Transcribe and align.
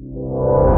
you. 0.00 0.69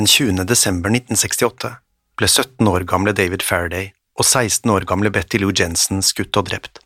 Den 0.00 0.06
20. 0.06 0.44
desember 0.48 0.88
1968 0.88 1.68
ble 2.16 2.28
17 2.28 2.68
år 2.68 2.86
gamle 2.88 3.12
David 3.12 3.42
Faraday 3.44 3.90
og 4.16 4.24
16 4.24 4.70
år 4.72 4.86
gamle 4.88 5.10
Betty 5.12 5.36
Lou 5.42 5.50
Jensen 5.52 6.00
skutt 6.00 6.38
og 6.40 6.46
drept. 6.48 6.80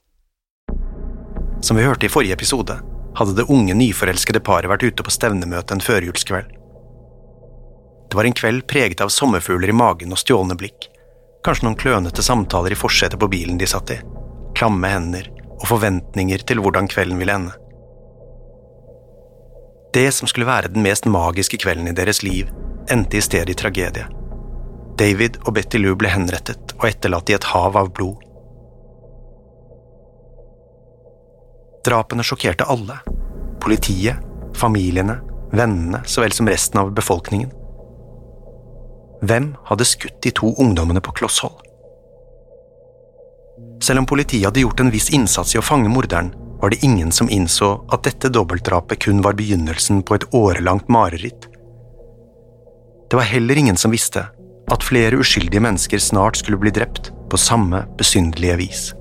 Som 1.62 1.78
vi 1.78 1.84
hørte 1.86 2.08
i 2.08 2.10
forrige 2.10 2.34
episode, 2.34 2.74
hadde 3.14 3.36
det 3.38 3.44
unge, 3.54 3.76
nyforelskede 3.78 4.42
paret 4.42 4.66
vært 4.66 4.82
ute 4.82 5.06
på 5.06 5.14
stevnemøte 5.14 5.76
en 5.76 5.84
førjulskveld. 5.86 6.48
Det 8.10 8.18
var 8.18 8.26
en 8.26 8.34
kveld 8.42 8.66
preget 8.74 9.06
av 9.06 9.14
sommerfugler 9.14 9.70
i 9.70 9.78
magen 9.84 10.10
og 10.10 10.18
stjålne 10.18 10.58
blikk, 10.58 10.90
kanskje 11.46 11.68
noen 11.68 11.78
klønete 11.78 12.26
samtaler 12.32 12.74
i 12.74 12.80
forsetet 12.82 13.22
på 13.22 13.30
bilen 13.30 13.62
de 13.62 13.70
satt 13.70 13.94
i, 13.94 14.00
klamme 14.58 14.90
hender 14.90 15.30
og 15.60 15.68
forventninger 15.70 16.42
til 16.50 16.66
hvordan 16.66 16.90
kvelden 16.90 17.22
ville 17.22 17.38
ende. 17.38 17.54
Det 19.94 20.08
som 20.18 20.26
skulle 20.26 20.50
være 20.50 20.74
den 20.74 20.82
mest 20.82 21.06
magiske 21.06 21.62
kvelden 21.62 21.86
i 21.86 21.94
deres 21.94 22.26
liv, 22.26 22.50
endte 22.90 23.16
i 23.16 23.22
stedet 23.24 23.50
i 23.50 23.58
tragedie. 23.58 24.06
David 24.98 25.40
og 25.44 25.54
Betty 25.56 25.80
Lou 25.82 25.96
ble 25.98 26.10
henrettet 26.12 26.76
og 26.78 26.86
etterlatt 26.88 27.30
i 27.30 27.36
et 27.36 27.48
hav 27.50 27.76
av 27.76 27.90
blod. 27.96 28.22
Drapene 31.84 32.24
sjokkerte 32.24 32.66
alle. 32.70 33.00
Politiet, 33.60 34.22
familiene, 34.56 35.18
vennene 35.52 36.00
så 36.06 36.22
vel 36.24 36.32
som 36.32 36.48
resten 36.48 36.80
av 36.80 36.94
befolkningen. 36.96 37.50
Hvem 39.24 39.54
hadde 39.68 39.88
skutt 39.88 40.20
de 40.24 40.32
to 40.36 40.52
ungdommene 40.60 41.02
på 41.04 41.14
kloss 41.20 41.40
hold? 41.44 41.60
Selv 43.84 44.02
om 44.02 44.06
politiet 44.08 44.46
hadde 44.48 44.62
gjort 44.64 44.80
en 44.80 44.92
viss 44.92 45.10
innsats 45.12 45.54
i 45.54 45.60
å 45.60 45.64
fange 45.64 45.90
morderen, 45.92 46.32
var 46.60 46.72
det 46.72 46.84
ingen 46.86 47.12
som 47.12 47.28
innså 47.28 47.74
at 47.92 48.06
dette 48.06 48.30
dobbeltdrapet 48.32 49.04
kun 49.04 49.20
var 49.24 49.36
begynnelsen 49.36 50.02
på 50.02 50.16
et 50.16 50.24
årelangt 50.34 50.88
mareritt. 50.88 51.50
Det 53.10 53.16
var 53.16 53.22
heller 53.28 53.58
ingen 53.58 53.76
som 53.76 53.92
visste 53.94 54.26
at 54.72 54.84
flere 54.84 55.20
uskyldige 55.20 55.60
mennesker 55.60 56.00
snart 56.00 56.36
skulle 56.40 56.58
bli 56.58 56.72
drept 56.74 57.12
på 57.30 57.40
samme 57.40 57.84
besynderlige 57.98 58.56
vis. 58.56 58.92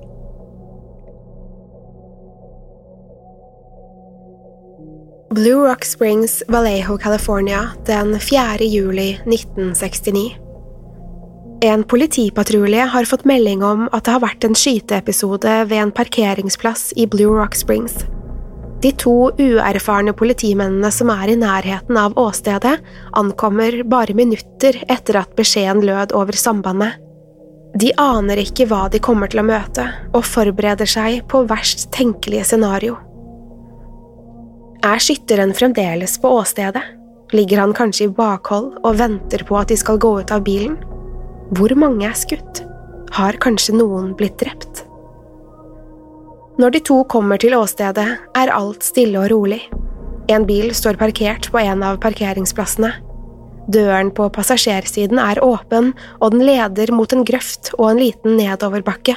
Blue 5.34 5.68
Rock 5.68 5.84
Springs, 5.84 6.42
Vallejo, 6.48 6.98
California, 6.98 7.68
den 7.86 8.20
4. 8.20 8.64
juli 8.64 9.18
1969. 9.26 10.36
En 11.62 11.84
politipatrulje 11.84 12.84
har 12.86 13.04
fått 13.04 13.24
melding 13.24 13.64
om 13.64 13.88
at 13.92 14.04
det 14.04 14.12
har 14.14 14.22
vært 14.22 14.44
en 14.46 14.54
skyteepisode 14.54 15.54
ved 15.70 15.80
en 15.80 15.92
parkeringsplass 15.96 16.92
i 16.96 17.08
Blue 17.10 17.34
Rock 17.34 17.56
Springs. 17.58 18.04
De 18.84 18.90
to 19.00 19.30
uerfarne 19.40 20.12
politimennene 20.12 20.90
som 20.92 21.08
er 21.14 21.30
i 21.32 21.38
nærheten 21.40 21.96
av 21.96 22.18
åstedet, 22.20 22.74
ankommer 23.16 23.78
bare 23.88 24.12
minutter 24.16 24.76
etter 24.92 25.22
at 25.22 25.32
beskjeden 25.38 25.80
lød 25.88 26.12
over 26.12 26.36
sambandet. 26.36 27.00
De 27.80 27.88
aner 27.98 28.42
ikke 28.44 28.68
hva 28.70 28.84
de 28.92 29.00
kommer 29.02 29.32
til 29.32 29.40
å 29.40 29.46
møte, 29.48 29.88
og 30.12 30.28
forbereder 30.28 30.86
seg 30.90 31.24
på 31.32 31.42
verst 31.48 31.88
tenkelige 31.96 32.44
scenario. 32.52 33.00
Er 34.84 35.00
skytteren 35.00 35.56
fremdeles 35.56 36.18
på 36.20 36.36
åstedet? 36.36 36.84
Ligger 37.32 37.64
han 37.64 37.72
kanskje 37.74 38.10
i 38.10 38.14
bakhold 38.14 38.74
og 38.84 38.98
venter 39.00 39.42
på 39.48 39.56
at 39.58 39.72
de 39.72 39.80
skal 39.80 39.96
gå 39.98 40.18
ut 40.20 40.34
av 40.34 40.44
bilen? 40.44 40.76
Hvor 41.56 41.72
mange 41.80 42.04
er 42.06 42.18
skutt? 42.20 42.60
Har 43.16 43.40
kanskje 43.40 43.78
noen 43.80 44.12
blitt 44.18 44.36
drept? 44.44 44.84
Når 46.54 46.70
de 46.70 46.80
to 46.86 47.00
kommer 47.10 47.40
til 47.42 47.56
åstedet, 47.58 48.06
er 48.38 48.52
alt 48.54 48.84
stille 48.86 49.18
og 49.18 49.30
rolig. 49.32 49.64
En 50.30 50.46
bil 50.46 50.70
står 50.74 50.96
parkert 51.00 51.48
på 51.50 51.58
en 51.58 51.82
av 51.82 51.98
parkeringsplassene. 52.02 52.92
Døren 53.74 54.12
på 54.14 54.28
passasjersiden 54.30 55.18
er 55.18 55.40
åpen, 55.42 55.92
og 56.20 56.34
den 56.34 56.44
leder 56.46 56.92
mot 56.94 57.12
en 57.12 57.24
grøft 57.26 57.72
og 57.78 57.90
en 57.90 58.02
liten 58.04 58.36
nedoverbakke. 58.38 59.16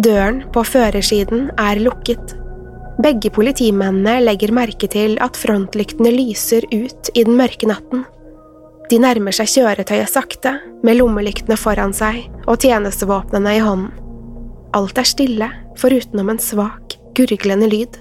Døren 0.00 0.42
på 0.52 0.64
førersiden 0.66 1.48
er 1.58 1.80
lukket. 1.80 2.36
Begge 3.00 3.32
politimennene 3.32 4.18
legger 4.20 4.52
merke 4.52 4.90
til 4.92 5.16
at 5.24 5.38
frontlyktene 5.40 6.12
lyser 6.12 6.66
ut 6.68 7.10
i 7.14 7.24
den 7.24 7.38
mørke 7.40 7.70
natten. 7.70 8.04
De 8.90 8.98
nærmer 9.00 9.32
seg 9.32 9.48
kjøretøyet 9.54 10.10
sakte, 10.10 10.58
med 10.84 10.98
lommelyktene 10.98 11.56
foran 11.56 11.94
seg 11.96 12.26
og 12.44 12.60
tjenestevåpnene 12.60 13.56
i 13.56 13.64
hånden. 13.64 14.09
Alt 14.76 15.00
er 15.00 15.08
stille, 15.08 15.48
forutenom 15.80 16.30
en 16.30 16.38
svak, 16.38 16.94
gurglende 17.18 17.66
lyd. 17.70 17.96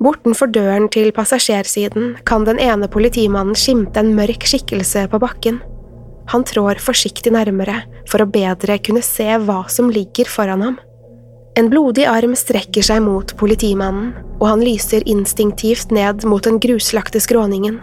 Bortenfor 0.00 0.48
døren 0.48 0.86
til 0.88 1.10
passasjersiden 1.12 2.14
kan 2.24 2.46
den 2.48 2.60
ene 2.62 2.88
politimannen 2.88 3.58
skimte 3.58 4.00
en 4.00 4.14
mørk 4.16 4.46
skikkelse 4.48 5.04
på 5.12 5.20
bakken. 5.20 5.58
Han 6.32 6.46
trår 6.48 6.80
forsiktig 6.80 7.34
nærmere 7.34 7.82
for 8.08 8.24
å 8.24 8.30
bedre 8.32 8.78
kunne 8.80 9.04
se 9.04 9.28
hva 9.44 9.64
som 9.68 9.90
ligger 9.92 10.30
foran 10.30 10.64
ham. 10.64 10.80
En 11.58 11.68
blodig 11.68 12.06
arm 12.08 12.32
strekker 12.38 12.86
seg 12.86 13.02
mot 13.04 13.34
politimannen, 13.36 14.14
og 14.38 14.46
han 14.48 14.64
lyser 14.64 15.04
instinktivt 15.10 15.90
ned 15.92 16.24
mot 16.24 16.46
den 16.46 16.60
gruslagte 16.62 17.20
skråningen. 17.20 17.80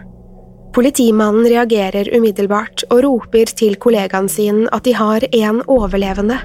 Politimannen 0.74 1.45
reagerer 1.50 2.10
umiddelbart 2.16 2.86
og 2.90 3.04
roper 3.06 3.51
til 3.60 3.78
kollegaen 3.81 4.30
sin 4.31 4.66
at 4.74 4.88
de 4.88 4.95
har 4.98 5.25
en 5.28 5.62
overlevende. 5.68 6.40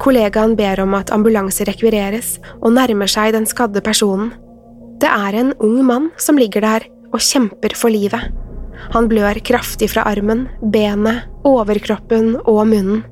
Kollegaen 0.00 0.56
ber 0.56 0.80
om 0.80 0.94
at 0.96 1.12
ambulanse 1.12 1.66
rekvireres 1.68 2.38
og 2.60 2.72
nærmer 2.76 3.10
seg 3.10 3.34
den 3.36 3.48
skadde 3.48 3.82
personen. 3.84 4.32
Det 5.00 5.08
er 5.08 5.36
en 5.36 5.52
ung 5.60 5.82
mann 5.86 6.08
som 6.20 6.40
ligger 6.40 6.64
der 6.64 6.86
og 7.10 7.20
kjemper 7.20 7.76
for 7.76 7.92
livet. 7.92 8.30
Han 8.94 9.10
blør 9.10 9.36
kraftig 9.44 9.90
fra 9.92 10.06
armen, 10.08 10.46
benet, 10.72 11.28
overkroppen 11.44 12.38
og 12.46 12.64
munnen. 12.72 13.04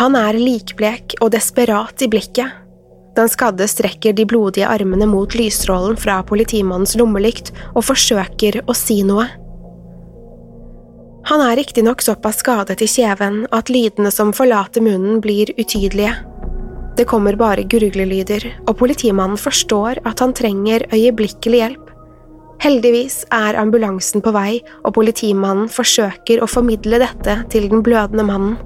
Han 0.00 0.16
er 0.16 0.38
likblek 0.40 1.18
og 1.20 1.34
desperat 1.34 2.00
i 2.00 2.08
blikket, 2.08 2.62
den 3.16 3.28
skadde 3.28 3.66
strekker 3.68 4.14
de 4.16 4.24
blodige 4.24 4.68
armene 4.68 5.04
mot 5.08 5.34
lysstrålen 5.36 5.98
fra 6.00 6.22
politimannens 6.24 6.94
lommelykt 6.96 7.50
og 7.74 7.84
forsøker 7.90 8.62
å 8.64 8.76
si 8.76 9.02
noe. 9.04 9.26
Han 11.32 11.40
er 11.40 11.56
riktignok 11.56 12.02
såpass 12.04 12.42
skadet 12.42 12.82
i 12.84 12.86
kjeven 12.92 13.46
at 13.56 13.70
lydene 13.72 14.10
som 14.12 14.34
forlater 14.36 14.84
munnen, 14.84 15.16
blir 15.24 15.48
utydelige. 15.56 16.12
Det 16.96 17.06
kommer 17.08 17.38
bare 17.40 17.64
gurglelyder, 17.64 18.44
og 18.68 18.76
politimannen 18.76 19.40
forstår 19.40 20.02
at 20.04 20.20
han 20.20 20.34
trenger 20.36 20.84
øyeblikkelig 20.92 21.62
hjelp. 21.62 21.88
Heldigvis 22.60 23.22
er 23.32 23.56
ambulansen 23.56 24.20
på 24.20 24.34
vei, 24.36 24.60
og 24.84 24.92
politimannen 25.00 25.72
forsøker 25.72 26.44
å 26.44 26.50
formidle 26.52 27.00
dette 27.00 27.38
til 27.54 27.70
den 27.72 27.80
blødende 27.80 28.28
mannen. 28.28 28.60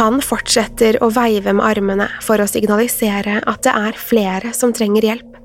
Han 0.00 0.24
fortsetter 0.24 0.96
å 1.04 1.12
veive 1.12 1.52
med 1.58 1.76
armene 1.76 2.08
for 2.24 2.40
å 2.40 2.48
signalisere 2.48 3.42
at 3.44 3.68
det 3.68 3.76
er 3.76 4.00
flere 4.00 4.56
som 4.56 4.72
trenger 4.72 5.12
hjelp. 5.12 5.40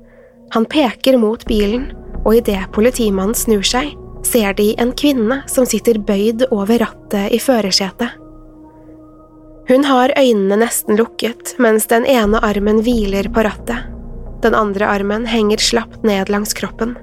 Han 0.56 0.64
peker 0.64 1.20
mot 1.20 1.44
bilen, 1.44 1.90
og 2.24 2.40
idet 2.40 2.70
politimannen 2.72 3.36
snur 3.36 3.68
seg, 3.68 3.92
ser 4.26 4.54
de 4.58 4.72
en 4.78 4.92
kvinne 4.96 5.42
som 5.50 5.66
sitter 5.68 5.98
bøyd 5.98 6.46
over 6.50 6.82
rattet 6.84 7.32
i 7.34 7.40
førersetet. 7.42 8.18
Hun 9.68 9.86
har 9.86 10.12
øynene 10.18 10.58
nesten 10.64 10.98
lukket 10.98 11.54
mens 11.62 11.86
den 11.90 12.06
ene 12.08 12.40
armen 12.42 12.82
hviler 12.82 13.28
på 13.32 13.44
rattet. 13.46 13.88
Den 14.42 14.56
andre 14.58 14.88
armen 14.90 15.26
henger 15.30 15.62
slapt 15.62 16.02
ned 16.02 16.30
langs 16.32 16.54
kroppen. 16.58 16.96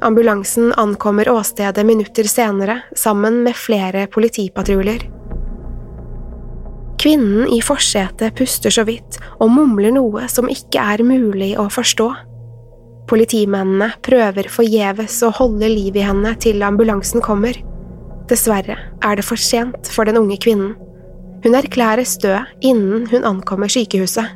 Ambulansen 0.00 0.72
ankommer 0.78 1.28
åstedet 1.28 1.86
minutter 1.86 2.24
senere 2.30 2.80
sammen 2.96 3.42
med 3.42 3.56
flere 3.58 4.06
politipatruljer. 4.06 5.08
Kvinnen 6.98 7.48
i 7.50 7.58
forsetet 7.62 8.34
puster 8.38 8.74
så 8.74 8.84
vidt 8.86 9.18
og 9.38 9.50
mumler 9.54 9.94
noe 9.94 10.26
som 10.30 10.50
ikke 10.50 10.82
er 10.94 11.02
mulig 11.06 11.52
å 11.58 11.66
forstå. 11.70 12.08
Politimennene 13.08 13.92
prøver 14.04 14.50
forgjeves 14.52 15.16
å 15.24 15.32
holde 15.38 15.70
liv 15.72 15.96
i 15.96 16.04
henne 16.04 16.34
til 16.42 16.62
ambulansen 16.66 17.24
kommer. 17.24 17.56
Dessverre 18.28 18.76
er 18.76 19.16
det 19.16 19.24
for 19.24 19.40
sent 19.40 19.88
for 19.94 20.08
den 20.08 20.18
unge 20.20 20.36
kvinnen. 20.44 20.74
Hun 21.44 21.54
erklæres 21.54 22.18
død 22.20 22.66
innen 22.66 23.06
hun 23.08 23.24
ankommer 23.24 23.70
sykehuset. 23.72 24.34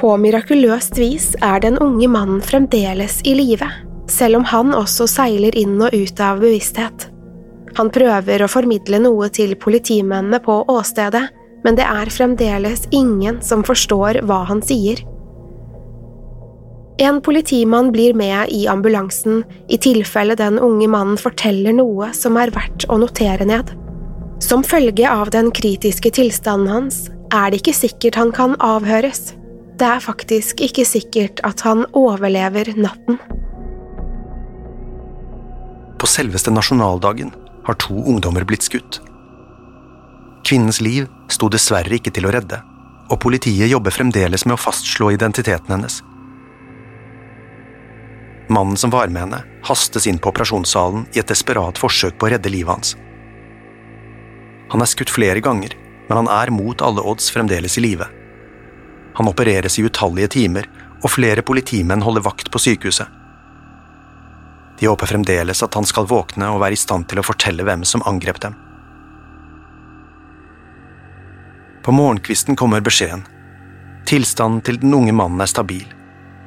På 0.00 0.14
mirakuløst 0.20 0.96
vis 1.00 1.30
er 1.44 1.60
den 1.64 1.78
unge 1.82 2.08
mannen 2.08 2.40
fremdeles 2.44 3.18
i 3.28 3.34
live, 3.36 3.68
selv 4.08 4.40
om 4.40 4.46
han 4.48 4.74
også 4.76 5.08
seiler 5.10 5.56
inn 5.56 5.76
og 5.80 5.92
ut 5.96 6.20
av 6.20 6.40
bevissthet. 6.44 7.08
Han 7.76 7.90
prøver 7.92 8.44
å 8.44 8.48
formidle 8.48 9.00
noe 9.04 9.28
til 9.32 9.52
politimennene 9.60 10.40
på 10.44 10.62
åstedet, 10.72 11.26
men 11.64 11.76
det 11.76 11.84
er 11.84 12.12
fremdeles 12.12 12.86
ingen 12.94 13.42
som 13.44 13.64
forstår 13.66 14.22
hva 14.28 14.44
han 14.48 14.62
sier. 14.64 15.02
En 16.98 17.20
politimann 17.20 17.92
blir 17.92 18.14
med 18.14 18.48
i 18.48 18.66
ambulansen 18.68 19.42
i 19.68 19.76
tilfelle 19.78 20.34
den 20.34 20.56
unge 20.58 20.86
mannen 20.88 21.18
forteller 21.20 21.74
noe 21.76 22.08
som 22.16 22.38
er 22.40 22.52
verdt 22.54 22.86
å 22.88 22.96
notere 23.02 23.44
ned. 23.44 23.74
Som 24.40 24.64
følge 24.64 25.04
av 25.10 25.28
den 25.34 25.50
kritiske 25.52 26.14
tilstanden 26.16 26.72
hans 26.72 27.02
er 27.34 27.52
det 27.52 27.60
ikke 27.60 27.76
sikkert 27.76 28.16
han 28.16 28.32
kan 28.32 28.56
avhøres. 28.64 29.34
Det 29.76 29.84
er 29.84 30.00
faktisk 30.00 30.62
ikke 30.64 30.86
sikkert 30.88 31.44
at 31.44 31.60
han 31.68 31.84
overlever 31.92 32.72
natten. 32.80 33.20
På 36.00 36.08
selveste 36.08 36.52
nasjonaldagen 36.52 37.34
har 37.68 37.76
to 37.82 38.00
ungdommer 38.08 38.48
blitt 38.48 38.64
skutt. 38.64 39.02
Kvinnens 40.48 40.80
liv 40.80 41.10
sto 41.28 41.52
dessverre 41.52 41.92
ikke 41.98 42.14
til 42.14 42.24
å 42.24 42.32
redde, 42.32 42.62
og 43.12 43.20
politiet 43.20 43.68
jobber 43.68 43.92
fremdeles 43.92 44.48
med 44.48 44.56
å 44.56 44.62
fastslå 44.64 45.12
identiteten 45.12 45.76
hennes. 45.76 46.00
Mannen 48.48 48.76
som 48.76 48.90
var 48.90 49.08
med 49.08 49.22
henne, 49.22 49.42
hastes 49.62 50.06
inn 50.06 50.18
på 50.18 50.30
operasjonssalen 50.30 51.06
i 51.14 51.18
et 51.18 51.28
desperat 51.30 51.78
forsøk 51.78 52.18
på 52.18 52.28
å 52.28 52.30
redde 52.30 52.52
livet 52.52 52.72
hans. 52.74 52.94
Han 54.70 54.82
er 54.82 54.90
skutt 54.90 55.10
flere 55.10 55.42
ganger, 55.42 55.74
men 56.06 56.20
han 56.22 56.30
er 56.30 56.52
mot 56.54 56.82
alle 56.82 57.02
odds 57.02 57.30
fremdeles 57.34 57.78
i 57.78 57.82
live. 57.82 58.06
Han 59.18 59.30
opereres 59.30 59.78
i 59.78 59.86
utallige 59.86 60.34
timer, 60.36 60.68
og 61.02 61.10
flere 61.12 61.42
politimenn 61.42 62.02
holder 62.02 62.24
vakt 62.24 62.50
på 62.50 62.62
sykehuset. 62.62 63.08
De 64.78 64.86
håper 64.86 65.08
fremdeles 65.10 65.62
at 65.64 65.74
han 65.74 65.86
skal 65.88 66.08
våkne 66.08 66.50
og 66.52 66.60
være 66.62 66.76
i 66.76 66.80
stand 66.80 67.08
til 67.10 67.20
å 67.20 67.26
fortelle 67.26 67.64
hvem 67.66 67.84
som 67.88 68.04
angrep 68.06 68.40
dem. 68.44 68.54
På 71.82 71.94
morgenkvisten 71.94 72.58
kommer 72.58 72.84
beskjeden. 72.84 73.24
Tilstanden 74.06 74.62
til 74.66 74.78
den 74.82 74.94
unge 74.94 75.14
mannen 75.16 75.40
er 75.42 75.50
stabil. 75.50 75.86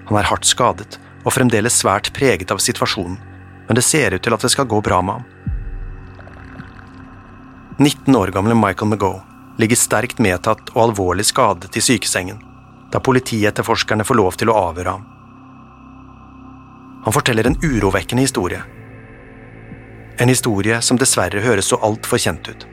Han 0.09 0.19
er 0.19 0.27
hardt 0.29 0.47
skadet 0.47 0.99
og 1.25 1.33
fremdeles 1.35 1.79
svært 1.81 2.11
preget 2.15 2.51
av 2.51 2.61
situasjonen, 2.63 3.17
men 3.67 3.77
det 3.77 3.85
ser 3.85 4.15
ut 4.15 4.23
til 4.23 4.33
at 4.35 4.45
det 4.45 4.51
skal 4.53 4.69
gå 4.69 4.81
bra 4.85 5.01
med 5.05 5.19
ham. 5.19 5.25
19 7.79 8.15
år 8.15 8.31
gamle 8.35 8.55
Michael 8.59 8.91
McGoe 8.91 9.21
ligger 9.59 9.79
sterkt 9.79 10.19
medtatt 10.23 10.71
og 10.73 10.81
alvorlig 10.89 11.27
skadet 11.29 11.75
i 11.75 11.83
sykesengen, 11.83 12.41
da 12.91 12.99
politietterforskerne 13.03 14.07
får 14.07 14.19
lov 14.19 14.39
til 14.39 14.51
å 14.51 14.57
avhøre 14.69 14.95
ham. 14.97 15.05
Han 17.05 17.15
forteller 17.15 17.47
en 17.47 17.59
urovekkende 17.63 18.25
historie. 18.25 18.59
En 20.19 20.31
historie 20.31 20.81
som 20.83 20.99
dessverre 20.99 21.43
høres 21.43 21.71
så 21.71 21.79
altfor 21.85 22.19
kjent 22.19 22.49
ut. 22.51 22.65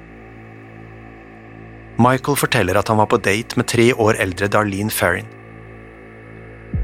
Michael 2.03 2.37
forteller 2.37 2.77
at 2.77 2.91
han 2.91 2.99
var 3.01 3.09
på 3.09 3.21
date 3.23 3.57
med 3.57 3.69
tre 3.71 3.93
år 3.95 4.19
eldre 4.21 4.51
Darlene 4.53 4.93
Farrin. 4.93 5.31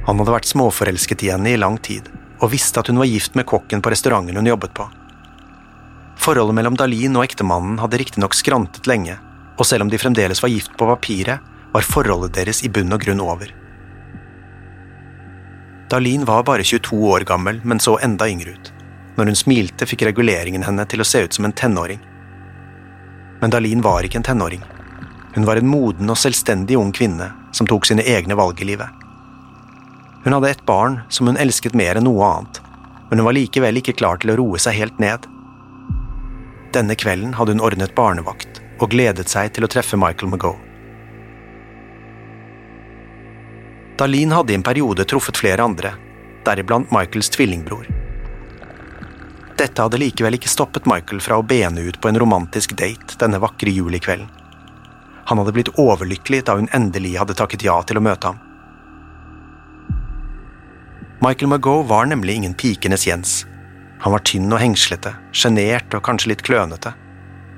Han 0.06 0.18
hadde 0.18 0.34
vært 0.34 0.50
småforelsket 0.50 1.22
i 1.22 1.30
henne 1.30 1.52
i 1.52 1.60
lang 1.60 1.78
tid, 1.78 2.08
og 2.42 2.50
visste 2.54 2.82
at 2.82 2.90
hun 2.90 2.98
var 2.98 3.10
gift 3.10 3.36
med 3.38 3.46
kokken 3.46 3.82
på 3.82 3.92
restauranten 3.92 4.38
hun 4.38 4.50
jobbet 4.50 4.74
på. 4.74 4.88
Forholdet 6.22 6.54
mellom 6.58 6.76
Dalin 6.78 7.16
og 7.18 7.26
ektemannen 7.26 7.78
hadde 7.82 7.98
riktignok 8.02 8.34
skrantet 8.34 8.86
lenge, 8.90 9.16
og 9.58 9.66
selv 9.66 9.86
om 9.86 9.90
de 9.90 10.00
fremdeles 10.00 10.42
var 10.42 10.50
gift 10.50 10.74
på 10.78 10.88
papiret, 10.90 11.42
var 11.72 11.86
forholdet 11.86 12.34
deres 12.36 12.62
i 12.66 12.70
bunn 12.70 12.92
og 12.92 13.02
grunn 13.02 13.22
over. 13.22 13.50
Dalin 15.92 16.24
var 16.24 16.44
bare 16.48 16.64
22 16.64 16.98
år 17.10 17.26
gammel, 17.28 17.60
men 17.64 17.80
så 17.80 17.98
enda 18.02 18.28
yngre 18.28 18.54
ut. 18.56 18.72
Når 19.16 19.28
hun 19.28 19.36
smilte, 19.36 19.86
fikk 19.86 20.06
reguleringen 20.08 20.64
henne 20.64 20.86
til 20.88 21.04
å 21.04 21.06
se 21.06 21.20
ut 21.24 21.36
som 21.36 21.44
en 21.44 21.52
tenåring. 21.52 22.00
Men 23.42 23.52
Dalin 23.52 23.84
var 23.84 24.06
ikke 24.06 24.22
en 24.22 24.26
tenåring. 24.26 24.62
Hun 25.34 25.46
var 25.48 25.60
en 25.60 25.68
moden 25.68 26.10
og 26.12 26.18
selvstendig 26.20 26.78
ung 26.80 26.92
kvinne 26.96 27.32
som 27.52 27.68
tok 27.68 27.88
sine 27.88 28.04
egne 28.08 28.36
valg 28.38 28.60
i 28.62 28.68
livet. 28.72 29.01
Hun 30.24 30.36
hadde 30.36 30.50
et 30.52 30.66
barn 30.66 31.00
som 31.10 31.26
hun 31.26 31.38
elsket 31.40 31.74
mer 31.74 31.98
enn 31.98 32.06
noe 32.06 32.22
annet, 32.26 32.60
men 33.10 33.18
hun 33.18 33.26
var 33.26 33.36
likevel 33.36 33.80
ikke 33.80 33.96
klar 33.98 34.20
til 34.22 34.32
å 34.32 34.36
roe 34.38 34.60
seg 34.62 34.78
helt 34.78 35.00
ned. 35.02 35.26
Denne 36.72 36.96
kvelden 36.96 37.34
hadde 37.36 37.56
hun 37.56 37.64
ordnet 37.64 37.94
barnevakt 37.96 38.62
og 38.78 38.92
gledet 38.94 39.28
seg 39.28 39.50
til 39.54 39.66
å 39.66 39.70
treffe 39.70 39.98
Michael 39.98 40.30
McGoe. 40.30 40.60
Darlene 43.98 44.34
hadde 44.34 44.54
i 44.54 44.56
en 44.56 44.64
periode 44.66 45.04
truffet 45.06 45.36
flere 45.38 45.62
andre, 45.62 45.92
deriblant 46.46 46.90
Michaels 46.94 47.28
tvillingbror. 47.34 47.90
Dette 49.58 49.84
hadde 49.84 50.00
likevel 50.00 50.38
ikke 50.38 50.50
stoppet 50.50 50.88
Michael 50.90 51.20
fra 51.22 51.36
å 51.38 51.44
bene 51.46 51.84
ut 51.84 52.00
på 52.00 52.08
en 52.08 52.18
romantisk 52.18 52.72
date 52.78 53.18
denne 53.20 53.38
vakre 53.42 53.70
julikvelden. 53.70 54.30
Han 55.28 55.38
hadde 55.38 55.52
blitt 55.54 55.74
overlykkelig 55.78 56.40
da 56.48 56.56
hun 56.58 56.70
endelig 56.74 57.14
hadde 57.20 57.36
takket 57.38 57.62
ja 57.68 57.76
til 57.86 58.00
å 58.00 58.02
møte 58.02 58.32
ham. 58.32 58.40
Michael 61.22 61.48
Margot 61.48 61.86
var 61.86 62.06
nemlig 62.06 62.34
ingen 62.34 62.54
pikenes 62.54 63.06
Jens. 63.06 63.46
Han 64.00 64.12
var 64.12 64.24
tynn 64.26 64.50
og 64.50 64.58
hengslete, 64.58 65.12
sjenert 65.30 65.94
og 65.94 66.02
kanskje 66.02 66.32
litt 66.32 66.42
klønete. 66.42 66.90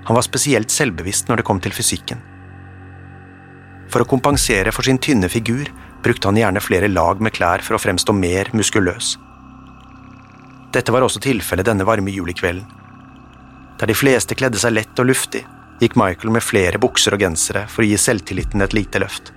Han 0.05 0.19
var 0.19 0.27
spesielt 0.27 0.69
selvbevisst 0.69 1.31
når 1.31 1.41
det 1.41 1.47
kom 1.49 1.63
til 1.65 1.73
fysikken. 1.73 2.21
For 3.89 4.05
å 4.05 4.09
kompensere 4.11 4.73
for 4.75 4.85
sin 4.85 5.01
tynne 5.01 5.31
figur 5.33 5.71
brukte 6.05 6.29
han 6.29 6.37
gjerne 6.43 6.61
flere 6.61 6.91
lag 6.93 7.23
med 7.25 7.33
klær 7.33 7.65
for 7.65 7.79
å 7.79 7.81
fremstå 7.81 8.13
mer 8.13 8.51
muskuløs. 8.53 9.15
Dette 10.77 10.93
var 10.93 11.07
også 11.07 11.23
tilfellet 11.25 11.65
denne 11.65 11.87
varme 11.89 12.13
julikvelden. 12.13 12.69
Der 13.81 13.89
de 13.89 13.97
fleste 13.97 14.37
kledde 14.37 14.61
seg 14.61 14.77
lett 14.77 15.01
og 15.01 15.09
luftig, 15.09 15.41
gikk 15.81 15.97
Michael 15.97 16.37
med 16.37 16.45
flere 16.45 16.83
bukser 16.83 17.17
og 17.17 17.25
gensere 17.25 17.65
for 17.73 17.81
å 17.81 17.89
gi 17.89 17.97
selvtilliten 17.97 18.61
et 18.61 18.77
lite 18.77 19.01
løft. 19.01 19.33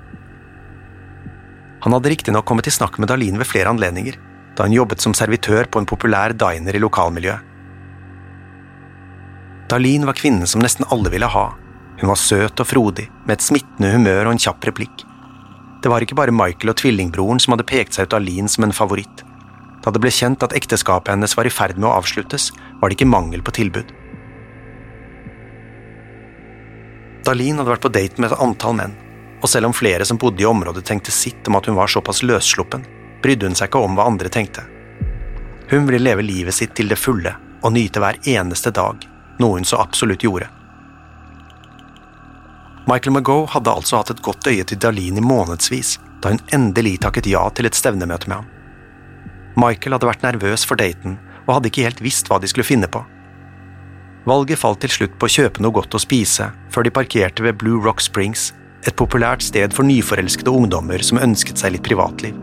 Han 1.84 1.93
hadde 1.93 2.10
riktignok 2.10 2.46
kommet 2.46 2.67
i 2.67 2.74
snakk 2.74 2.98
med 2.98 3.12
Darlene 3.12 3.41
ved 3.41 3.50
flere 3.50 3.69
anledninger, 3.69 4.17
da 4.57 4.65
hun 4.65 4.74
jobbet 4.74 5.03
som 5.03 5.13
servitør 5.17 5.69
på 5.69 5.81
en 5.81 5.89
populær 5.89 6.34
diner 6.34 6.75
i 6.75 6.81
lokalmiljøet. 6.81 7.53
Darlene 9.67 10.07
var 10.07 10.15
kvinnen 10.17 10.48
som 10.48 10.63
nesten 10.63 10.88
alle 10.96 11.12
ville 11.12 11.27
ha. 11.27 11.48
Hun 12.00 12.12
var 12.12 12.19
søt 12.22 12.62
og 12.63 12.69
frodig, 12.69 13.10
med 13.25 13.36
et 13.36 13.46
smittende 13.46 13.91
humør 13.93 14.29
og 14.29 14.36
en 14.36 14.41
kjapp 14.41 14.69
replikk. 14.69 15.03
Det 15.84 15.91
var 15.91 16.01
ikke 16.01 16.17
bare 16.17 16.34
Michael 16.34 16.72
og 16.72 16.79
tvillingbroren 16.79 17.41
som 17.43 17.53
hadde 17.53 17.67
pekt 17.67 17.98
seg 17.98 18.07
ut 18.07 18.15
Darlene 18.15 18.50
som 18.50 18.65
en 18.65 18.75
favoritt. 18.75 19.24
Da 19.84 19.93
det 19.93 20.01
ble 20.03 20.12
kjent 20.12 20.43
at 20.43 20.55
ekteskapet 20.57 21.13
hennes 21.13 21.36
var 21.38 21.48
i 21.48 21.53
ferd 21.53 21.77
med 21.77 21.89
å 21.89 21.96
avsluttes, 22.00 22.50
var 22.81 22.89
det 22.89 22.98
ikke 22.98 23.12
mangel 23.12 23.43
på 23.46 23.53
tilbud. 23.60 23.91
Darlene 27.27 27.62
hadde 27.62 27.74
vært 27.74 27.86
på 27.86 27.93
date 27.93 28.24
med 28.24 28.31
et 28.31 28.41
antall 28.43 28.77
menn, 28.79 28.96
og 29.41 29.50
selv 29.50 29.70
om 29.70 29.75
flere 29.75 30.06
som 30.06 30.17
bodde 30.17 30.44
i 30.44 30.50
området 30.50 30.86
tenkte 30.86 31.13
sitt 31.13 31.48
om 31.48 31.58
at 31.60 31.67
hun 31.70 31.77
var 31.77 31.91
såpass 31.91 32.24
løssluppen, 32.24 32.86
brydde 33.22 33.50
hun 33.50 33.58
seg 33.58 33.70
ikke 33.70 33.82
om 33.84 33.98
hva 33.98 34.08
andre 34.10 34.32
tenkte. 34.34 34.63
Hun 35.70 35.86
ville 35.86 36.01
leve 36.01 36.25
livet 36.25 36.56
sitt 36.56 36.75
til 36.77 36.89
det 36.89 37.00
fulle 37.00 37.36
og 37.62 37.74
nyte 37.74 38.01
hver 38.01 38.20
eneste 38.29 38.72
dag, 38.72 39.03
noe 39.41 39.60
hun 39.60 39.67
så 39.67 39.82
absolutt 39.82 40.24
gjorde. 40.25 40.50
Michael 42.88 43.17
McGough 43.17 43.51
hadde 43.51 43.74
altså 43.74 44.00
hatt 44.00 44.13
et 44.13 44.24
godt 44.24 44.48
øye 44.48 44.63
til 44.63 44.79
Darlene 44.79 45.20
i 45.20 45.25
månedsvis, 45.25 45.98
da 46.24 46.32
hun 46.32 46.39
endelig 46.56 47.01
takket 47.03 47.27
ja 47.27 47.44
til 47.51 47.67
et 47.67 47.75
stevnemøte 47.75 48.29
med 48.29 48.39
ham. 48.39 48.48
Michael 49.60 49.98
hadde 49.98 50.08
vært 50.08 50.24
nervøs 50.24 50.63
for 50.65 50.79
daten 50.79 51.17
og 51.46 51.58
hadde 51.58 51.72
ikke 51.72 51.84
helt 51.88 52.01
visst 52.06 52.29
hva 52.29 52.39
de 52.39 52.48
skulle 52.50 52.67
finne 52.67 52.88
på. 52.91 53.01
Valget 54.27 54.60
falt 54.60 54.82
til 54.84 54.91
slutt 54.91 55.15
på 55.20 55.27
å 55.27 55.34
kjøpe 55.34 55.63
noe 55.63 55.75
godt 55.75 55.96
å 55.96 56.01
spise, 56.03 56.50
før 56.72 56.88
de 56.88 56.94
parkerte 56.96 57.44
ved 57.46 57.60
Blue 57.60 57.79
Rock 57.84 58.03
Springs, 58.03 58.50
et 58.88 58.96
populært 58.96 59.44
sted 59.44 59.74
for 59.75 59.88
nyforelskede 59.88 60.51
ungdommer 60.53 61.03
som 61.03 61.20
ønsket 61.20 61.60
seg 61.60 61.75
litt 61.75 61.86
privatliv. 61.86 62.36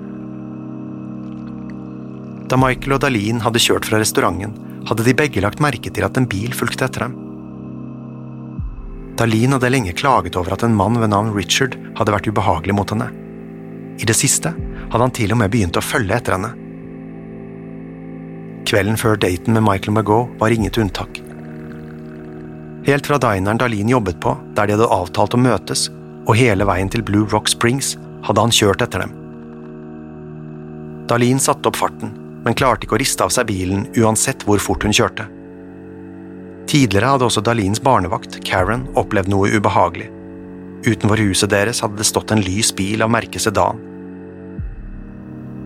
Da 2.50 2.58
Michael 2.60 2.98
og 2.98 3.04
Dalin 3.06 3.40
hadde 3.40 3.62
kjørt 3.62 3.88
fra 3.88 4.00
restauranten, 4.02 4.52
hadde 4.84 5.06
de 5.06 5.16
begge 5.16 5.40
lagt 5.40 5.62
merke 5.64 5.88
til 5.88 6.04
at 6.04 6.18
en 6.20 6.28
bil 6.28 6.52
fulgte 6.52 6.84
etter 6.84 7.06
dem. 7.06 7.14
Dalin 9.16 9.54
hadde 9.56 9.70
lenge 9.72 9.94
klaget 9.96 10.36
over 10.36 10.52
at 10.52 10.66
en 10.66 10.76
mann 10.76 10.98
ved 11.00 11.12
navn 11.14 11.32
Richard 11.32 11.78
hadde 11.96 12.12
vært 12.12 12.28
ubehagelig 12.28 12.76
mot 12.76 12.92
henne. 12.92 13.08
I 13.96 14.04
det 14.04 14.16
siste 14.18 14.52
hadde 14.52 15.00
han 15.00 15.14
til 15.16 15.32
og 15.32 15.40
med 15.40 15.52
begynt 15.54 15.78
å 15.80 15.84
følge 15.84 16.18
etter 16.18 16.36
henne. 16.36 16.52
Kvelden 18.68 18.98
før 19.00 19.16
daten 19.20 19.56
med 19.56 19.64
Michael 19.64 19.94
McGaugh 19.94 20.34
var 20.40 20.52
inget 20.52 20.80
unntak. 20.82 21.22
Helt 22.84 23.06
fra 23.08 23.16
dineren 23.22 23.60
Dalin 23.60 23.88
jobbet 23.88 24.18
på, 24.20 24.34
der 24.56 24.68
de 24.68 24.76
hadde 24.76 24.92
avtalt 24.92 25.36
å 25.36 25.40
møtes, 25.40 25.86
og 26.24 26.36
hele 26.38 26.66
veien 26.68 26.90
til 26.90 27.04
Blue 27.04 27.28
Rock 27.32 27.50
Springs, 27.52 27.94
hadde 28.24 28.40
han 28.40 28.54
kjørt 28.54 28.82
etter 28.84 29.04
dem. 29.04 29.12
Dalin 31.10 31.40
satte 31.42 31.68
opp 31.68 31.76
farten, 31.76 32.14
men 32.44 32.56
klarte 32.56 32.86
ikke 32.86 32.96
å 32.96 33.00
riste 33.00 33.24
av 33.24 33.32
seg 33.34 33.48
bilen 33.50 33.86
uansett 34.00 34.44
hvor 34.48 34.62
fort 34.62 34.84
hun 34.86 34.96
kjørte. 34.96 35.26
Tidligere 36.70 37.12
hadde 37.12 37.28
også 37.28 37.44
Dalins 37.44 37.82
barnevakt, 37.84 38.38
Karen, 38.46 38.86
opplevd 38.96 39.28
noe 39.32 39.52
ubehagelig. 39.52 40.08
Utenfor 40.84 41.20
huset 41.20 41.52
deres 41.52 41.80
hadde 41.84 42.00
det 42.00 42.08
stått 42.08 42.32
en 42.32 42.42
lys 42.44 42.72
bil 42.76 43.04
av 43.04 43.12
merket 43.12 43.44
sedan. 43.44 43.80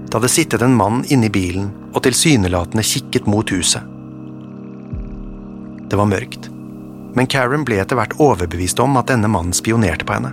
Det 0.09 0.17
hadde 0.17 0.33
sittet 0.33 0.63
en 0.65 0.77
mann 0.79 1.03
inni 1.13 1.31
bilen 1.31 1.71
og 1.93 2.03
tilsynelatende 2.07 2.87
kikket 2.87 3.31
mot 3.31 3.51
huset. 3.55 3.83
Det 5.89 5.99
var 5.99 6.11
mørkt 6.11 6.51
men 7.19 7.27
Karen 7.27 7.65
ble 7.67 7.81
etter 7.83 7.99
hvert 7.99 8.15
overbevist 8.23 8.79
om 8.83 8.97
at 9.01 9.09
denne 9.11 9.31
mannen 9.33 9.57
spionerte 9.57 10.07
på 10.07 10.15
henne. 10.15 10.31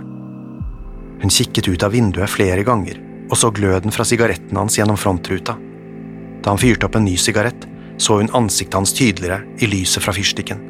Hun 1.22 1.32
kikket 1.32 1.68
ut 1.68 1.82
av 1.86 1.94
vinduet 1.96 2.30
flere 2.30 2.64
ganger 2.66 3.00
og 3.30 3.38
så 3.38 3.50
gløden 3.50 3.94
fra 3.94 4.04
sigaretten 4.06 4.58
hans 4.58 4.78
gjennom 4.78 4.98
frontruta. 5.00 5.56
Da 6.42 6.52
han 6.52 6.60
fyrte 6.62 6.86
opp 6.86 6.96
en 6.98 7.06
ny 7.08 7.16
sigarett, 7.18 7.66
så 7.98 8.20
hun 8.20 8.30
ansiktet 8.36 8.76
hans 8.78 8.94
tydeligere 8.94 9.42
i 9.58 9.68
lyset 9.70 10.04
fra 10.04 10.14
fyrstikken. 10.14 10.60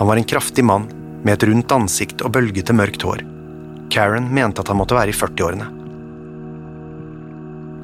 Han 0.00 0.08
var 0.08 0.16
en 0.16 0.28
kraftig 0.28 0.64
mann 0.64 0.88
med 1.24 1.34
et 1.34 1.46
rundt 1.48 1.72
ansikt 1.72 2.24
og 2.24 2.32
bølgete 2.36 2.74
mørkt 2.76 3.04
hår. 3.04 3.22
Karen 3.92 4.30
mente 4.34 4.62
at 4.62 4.70
han 4.72 4.78
måtte 4.80 4.96
være 4.96 5.12
i 5.12 5.16
40-årene. 5.16 5.68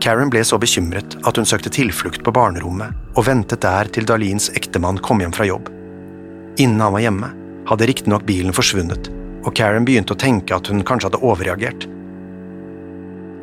Karen 0.02 0.30
ble 0.30 0.42
så 0.46 0.58
bekymret 0.60 1.16
at 1.26 1.38
hun 1.38 1.48
søkte 1.48 1.72
tilflukt 1.72 2.22
på 2.24 2.32
barnerommet 2.34 3.16
og 3.16 3.26
ventet 3.26 3.64
der 3.64 3.88
til 3.92 4.06
Dalins 4.08 4.50
ektemann 4.58 5.00
kom 5.02 5.22
hjem 5.22 5.34
fra 5.34 5.48
jobb. 5.48 5.70
Innen 6.62 6.80
han 6.80 6.94
var 6.94 7.04
hjemme, 7.04 7.30
hadde 7.68 7.88
riktignok 7.90 8.24
bilen 8.28 8.54
forsvunnet, 8.56 9.10
og 9.46 9.54
Karen 9.54 9.86
begynte 9.86 10.16
å 10.16 10.18
tenke 10.18 10.56
at 10.56 10.68
hun 10.70 10.82
kanskje 10.86 11.10
hadde 11.10 11.22
overreagert. 11.22 11.86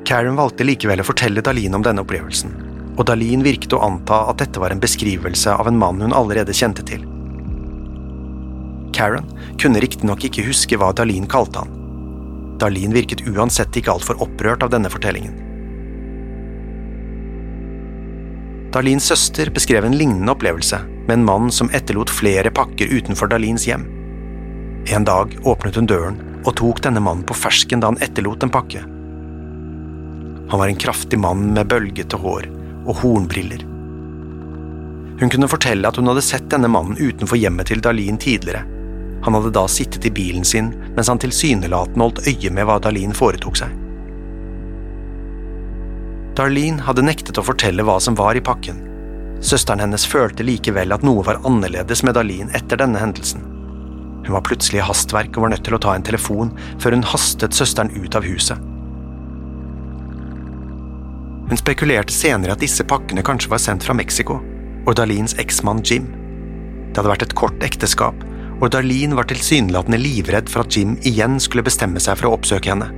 Karen 0.07 0.35
valgte 0.35 0.67
likevel 0.67 0.99
å 0.99 1.07
fortelle 1.07 1.43
Darlene 1.45 1.79
om 1.79 1.85
denne 1.85 2.03
opplevelsen, 2.03 2.51
og 2.97 3.05
Darlene 3.07 3.45
virket 3.45 3.75
å 3.75 3.81
anta 3.85 4.25
at 4.29 4.43
dette 4.43 4.59
var 4.59 4.75
en 4.75 4.83
beskrivelse 4.83 5.53
av 5.55 5.69
en 5.69 5.79
mann 5.79 6.03
hun 6.03 6.15
allerede 6.15 6.55
kjente 6.55 6.83
til. 6.87 7.05
Karen 8.93 9.31
kunne 9.61 9.81
riktignok 9.81 10.27
ikke 10.27 10.45
huske 10.45 10.77
hva 10.77 10.91
Darlene 10.93 11.29
kalte 11.31 11.63
han. 11.63 11.79
Darlene 12.61 12.93
virket 12.99 13.23
uansett 13.31 13.79
ikke 13.79 13.95
altfor 13.95 14.19
opprørt 14.21 14.63
av 14.63 14.75
denne 14.75 14.91
fortellingen. 14.91 15.39
Dalins 18.73 19.05
søster 19.05 19.51
beskrev 19.53 19.85
en 19.85 19.93
lignende 19.93 20.33
opplevelse 20.33 20.79
med 21.07 21.19
en 21.19 21.25
mann 21.27 21.51
som 21.53 21.69
etterlot 21.77 22.09
flere 22.09 22.49
pakker 22.49 22.89
utenfor 22.89 23.29
Dalins 23.29 23.67
hjem. 23.69 23.85
En 24.85 25.03
dag 25.07 25.37
åpnet 25.43 25.75
hun 25.79 25.87
døren 25.87 26.17
og 26.43 26.55
tok 26.59 26.81
denne 26.83 26.99
mannen 27.03 27.23
på 27.27 27.35
fersken 27.37 27.79
da 27.79 27.91
han 27.91 28.01
etterlot 28.03 28.43
en 28.43 28.51
pakke. 28.51 28.81
Han 30.51 30.59
var 30.59 30.67
en 30.67 30.79
kraftig 30.79 31.19
mann 31.19 31.45
med 31.55 31.69
bølgete 31.71 32.19
hår 32.19 32.49
og 32.83 32.97
hornbriller. 32.99 33.63
Hun 35.21 35.31
kunne 35.31 35.47
fortelle 35.47 35.87
at 35.87 35.95
hun 35.97 36.09
hadde 36.11 36.25
sett 36.25 36.49
denne 36.51 36.67
mannen 36.67 36.99
utenfor 36.99 37.39
hjemmet 37.39 37.71
til 37.71 37.81
Dalin 37.81 38.19
tidligere. 38.19 38.65
Han 39.23 39.37
hadde 39.37 39.53
da 39.55 39.63
sittet 39.71 40.05
i 40.05 40.11
bilen 40.11 40.43
sin 40.43 40.73
mens 40.97 41.07
han 41.07 41.21
tilsynelatende 41.21 42.03
holdt 42.03 42.27
øye 42.27 42.51
med 42.51 42.67
hva 42.67 42.79
Dalin 42.83 43.15
foretok 43.15 43.61
seg. 43.61 43.79
Darlene 46.35 46.83
hadde 46.83 47.05
nektet 47.05 47.37
å 47.39 47.45
fortelle 47.45 47.85
hva 47.87 47.99
som 48.03 48.17
var 48.19 48.35
i 48.35 48.43
pakken. 48.43 48.81
Søsteren 49.43 49.83
hennes 49.83 50.05
følte 50.07 50.43
likevel 50.43 50.91
at 50.95 51.05
noe 51.05 51.23
var 51.23 51.39
annerledes 51.47 52.03
med 52.03 52.17
Darlene 52.17 52.51
etter 52.57 52.79
denne 52.81 52.99
hendelsen. 52.99 53.52
Hun 54.23 54.35
var 54.37 54.45
plutselig 54.47 54.79
i 54.79 54.85
hastverk 54.87 55.35
og 55.35 55.45
var 55.45 55.53
nødt 55.53 55.65
til 55.67 55.75
å 55.75 55.81
ta 55.83 55.95
en 55.95 56.05
telefon 56.05 56.53
før 56.81 56.95
hun 56.95 57.07
hastet 57.13 57.55
søsteren 57.57 57.91
ut 57.95 58.15
av 58.15 58.27
huset. 58.27 58.59
Hun 61.49 61.59
spekulerte 61.59 62.15
senere 62.15 62.55
at 62.55 62.63
disse 62.63 62.85
pakkene 62.87 63.23
kanskje 63.25 63.51
var 63.51 63.61
sendt 63.61 63.83
fra 63.85 63.95
Mexico, 63.97 64.39
og 64.87 64.95
Darlins 64.97 65.35
eksmann 65.41 65.83
Jim. 65.83 66.07
Det 66.89 67.01
hadde 67.01 67.11
vært 67.11 67.25
et 67.27 67.35
kort 67.37 67.65
ekteskap, 67.65 68.15
og 68.61 68.71
Darlene 68.71 69.17
var 69.17 69.27
tilsynelatende 69.27 69.99
livredd 69.99 70.51
for 70.51 70.63
at 70.63 70.75
Jim 70.75 70.95
igjen 71.03 71.39
skulle 71.43 71.65
bestemme 71.65 71.99
seg 72.03 72.19
for 72.19 72.29
å 72.29 72.37
oppsøke 72.37 72.71
henne. 72.71 72.89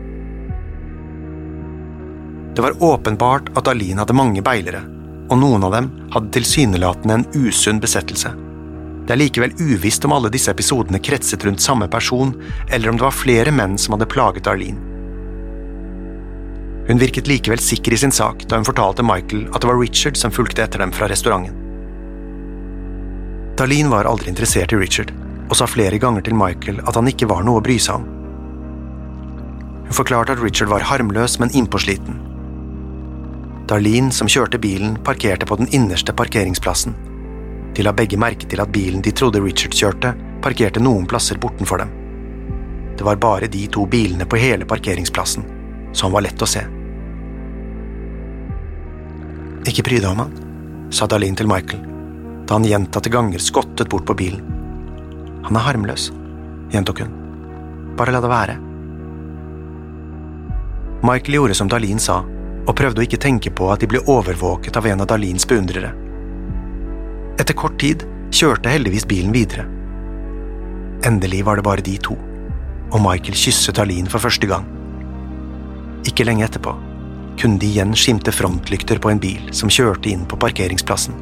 Det 2.56 2.64
var 2.64 2.78
åpenbart 2.86 3.50
at 3.58 3.68
Aline 3.68 4.00
hadde 4.00 4.16
mange 4.16 4.46
beilere, 4.46 4.86
og 5.28 5.42
noen 5.42 5.66
av 5.66 5.74
dem 5.76 5.90
hadde 6.14 6.32
tilsynelatende 6.38 7.18
en 7.18 7.30
usunn 7.34 7.82
besettelse. 7.84 8.32
Det 9.06 9.14
er 9.14 9.22
likevel 9.22 9.54
uvisst 9.62 10.06
om 10.08 10.16
alle 10.16 10.32
disse 10.34 10.50
episodene 10.50 11.00
kretset 11.04 11.46
rundt 11.46 11.62
samme 11.62 11.88
person, 11.92 12.34
eller 12.74 12.90
om 12.90 12.98
det 12.98 13.06
var 13.06 13.14
flere 13.14 13.54
menn 13.54 13.78
som 13.78 13.94
hadde 13.94 14.10
plaget 14.10 14.50
Arlene. 14.50 14.82
Hun 16.86 17.02
virket 17.02 17.30
likevel 17.30 17.62
sikker 17.62 17.94
i 17.94 17.98
sin 17.98 18.14
sak 18.14 18.44
da 18.50 18.60
hun 18.60 18.66
fortalte 18.66 19.06
Michael 19.06 19.48
at 19.52 19.62
det 19.62 19.70
var 19.70 19.80
Richard 19.80 20.18
som 20.18 20.34
fulgte 20.34 20.66
etter 20.66 20.82
dem 20.82 20.94
fra 20.94 21.10
restauranten. 21.10 21.54
Darlene 23.58 23.94
var 23.94 24.10
aldri 24.10 24.30
interessert 24.30 24.74
i 24.74 24.82
Richard, 24.82 25.14
og 25.50 25.58
sa 25.58 25.70
flere 25.70 26.02
ganger 26.02 26.26
til 26.26 26.38
Michael 26.38 26.82
at 26.86 26.98
han 26.98 27.10
ikke 27.10 27.30
var 27.32 27.46
noe 27.46 27.62
å 27.62 27.66
bry 27.66 27.78
seg 27.82 28.02
om. 28.02 28.08
Hun 29.86 29.98
forklarte 30.02 30.34
at 30.34 30.42
Richard 30.42 30.70
var 30.74 30.86
harmløs, 30.86 31.38
men 31.40 31.54
innpåsliten, 31.54 32.18
Darlene, 33.66 34.14
som 34.14 34.30
kjørte 34.30 34.60
bilen, 34.62 34.94
parkerte 35.06 35.48
på 35.50 35.58
den 35.58 35.70
innerste 35.74 36.14
parkeringsplassen. 36.14 36.94
De 37.76 37.84
la 37.84 37.92
begge 37.92 38.18
merke 38.20 38.48
til 38.48 38.62
at 38.64 38.72
bilen 38.72 39.04
de 39.04 39.12
trodde 39.12 39.42
Richard 39.44 39.76
kjørte, 39.76 40.14
parkerte 40.44 40.80
noen 40.80 41.08
plasser 41.10 41.40
bortenfor 41.42 41.82
dem. 41.84 41.92
Det 42.96 43.04
var 43.04 43.20
bare 43.20 43.50
de 43.52 43.66
to 43.68 43.84
bilene 43.92 44.28
på 44.30 44.40
hele 44.40 44.68
parkeringsplassen, 44.68 45.44
så 45.92 46.08
han 46.08 46.14
var 46.16 46.24
lett 46.24 46.42
å 46.42 46.48
se. 46.48 46.64
Ikke 49.66 49.84
bry 49.84 50.00
deg 50.00 50.08
om 50.12 50.22
han, 50.24 50.38
sa 50.94 51.08
Darlene 51.10 51.36
til 51.36 51.50
Michael, 51.52 51.82
da 52.48 52.56
han 52.56 52.68
gjentatte 52.70 53.12
ganger 53.12 53.44
skottet 53.44 53.90
bort 53.92 54.06
på 54.08 54.16
bilen. 54.16 54.46
Han 55.44 55.58
er 55.58 55.68
harmløs, 55.68 56.08
gjentok 56.72 57.04
hun. 57.04 57.12
Bare 58.00 58.16
la 58.16 58.22
det 58.24 58.32
være. 58.32 58.56
Michael 61.06 61.40
gjorde 61.42 61.60
som 61.60 61.68
Darlene 61.70 62.02
sa, 62.02 62.22
og 62.66 62.78
prøvde 62.78 63.04
å 63.04 63.06
ikke 63.06 63.22
tenke 63.22 63.52
på 63.52 63.68
at 63.74 63.84
de 63.84 63.90
ble 63.92 64.06
overvåket 64.08 64.78
av 64.80 64.88
en 64.88 65.04
av 65.04 65.12
Darlene's 65.12 65.46
beundrere. 65.50 65.92
Etter 67.36 67.56
kort 67.58 67.76
tid 67.82 68.06
kjørte 68.32 68.72
heldigvis 68.72 69.06
bilen 69.10 69.34
videre. 69.36 69.66
Endelig 71.06 71.44
var 71.46 71.60
det 71.60 71.66
bare 71.68 71.84
de 71.84 71.98
to, 72.00 72.16
og 72.16 73.02
Michael 73.04 73.36
kysset 73.38 73.76
Darlene 73.76 74.12
for 74.12 74.24
første 74.24 74.48
gang. 74.48 74.68
Ikke 76.08 76.26
lenge 76.28 76.46
etterpå 76.48 76.74
kunne 77.36 77.60
de 77.60 77.68
igjen 77.68 77.92
skimte 78.00 78.32
frontlykter 78.32 79.02
på 79.04 79.12
en 79.12 79.20
bil 79.20 79.50
som 79.52 79.72
kjørte 79.72 80.08
inn 80.08 80.24
på 80.30 80.40
parkeringsplassen. 80.40 81.18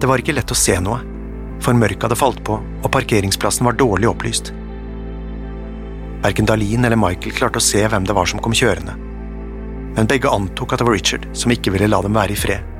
Det 0.00 0.10
var 0.10 0.20
ikke 0.20 0.34
lett 0.36 0.52
å 0.52 0.58
se 0.58 0.76
noe, 0.84 0.98
for 1.64 1.72
mørket 1.78 2.04
hadde 2.04 2.20
falt 2.20 2.42
på 2.44 2.58
og 2.60 2.92
parkeringsplassen 2.92 3.64
var 3.64 3.78
dårlig 3.80 4.10
opplyst. 4.10 4.52
Verken 6.24 6.48
Dalin 6.48 6.84
eller 6.84 7.00
Michael 7.00 7.32
klarte 7.36 7.62
å 7.62 7.64
se 7.64 7.80
hvem 7.88 8.04
det 8.04 8.16
var 8.16 8.28
som 8.28 8.44
kom 8.44 8.52
kjørende, 8.52 8.98
men 9.96 10.12
begge 10.12 10.28
antok 10.28 10.76
at 10.76 10.84
det 10.84 10.90
var 10.90 10.98
Richard 10.98 11.26
som 11.32 11.56
ikke 11.56 11.72
ville 11.72 11.88
la 11.88 12.04
dem 12.04 12.20
være 12.20 12.36
i 12.36 12.40
fred. 12.44 12.73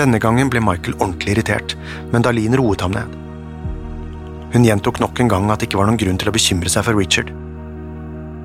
Denne 0.00 0.20
gangen 0.22 0.48
ble 0.48 0.62
Michael 0.64 0.96
ordentlig 0.96 1.34
irritert, 1.34 1.76
men 2.12 2.24
Dalin 2.24 2.56
roet 2.56 2.80
ham 2.80 2.96
ned. 2.96 3.18
Hun 4.54 4.64
gjentok 4.64 5.02
nok 5.02 5.20
en 5.20 5.28
gang 5.30 5.50
at 5.52 5.60
det 5.60 5.68
ikke 5.68 5.82
var 5.82 5.90
noen 5.90 6.00
grunn 6.00 6.18
til 6.18 6.32
å 6.32 6.34
bekymre 6.34 6.72
seg 6.72 6.86
for 6.86 6.96
Richard. 6.96 7.28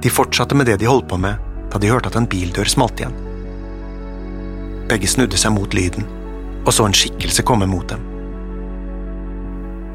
De 0.04 0.12
fortsatte 0.12 0.58
med 0.58 0.68
det 0.70 0.82
de 0.84 0.92
holdt 0.92 1.08
på 1.10 1.18
med 1.22 1.40
da 1.72 1.80
de 1.82 1.90
hørte 1.90 2.12
at 2.12 2.20
en 2.20 2.28
bildør 2.30 2.70
smalt 2.70 3.00
igjen. 3.02 3.16
Begge 4.92 5.10
snudde 5.10 5.40
seg 5.40 5.56
mot 5.56 5.74
lyden 5.74 6.06
og 6.66 6.74
så 6.74 6.86
en 6.88 6.98
skikkelse 6.98 7.46
komme 7.46 7.68
mot 7.70 7.88
dem. 7.90 8.02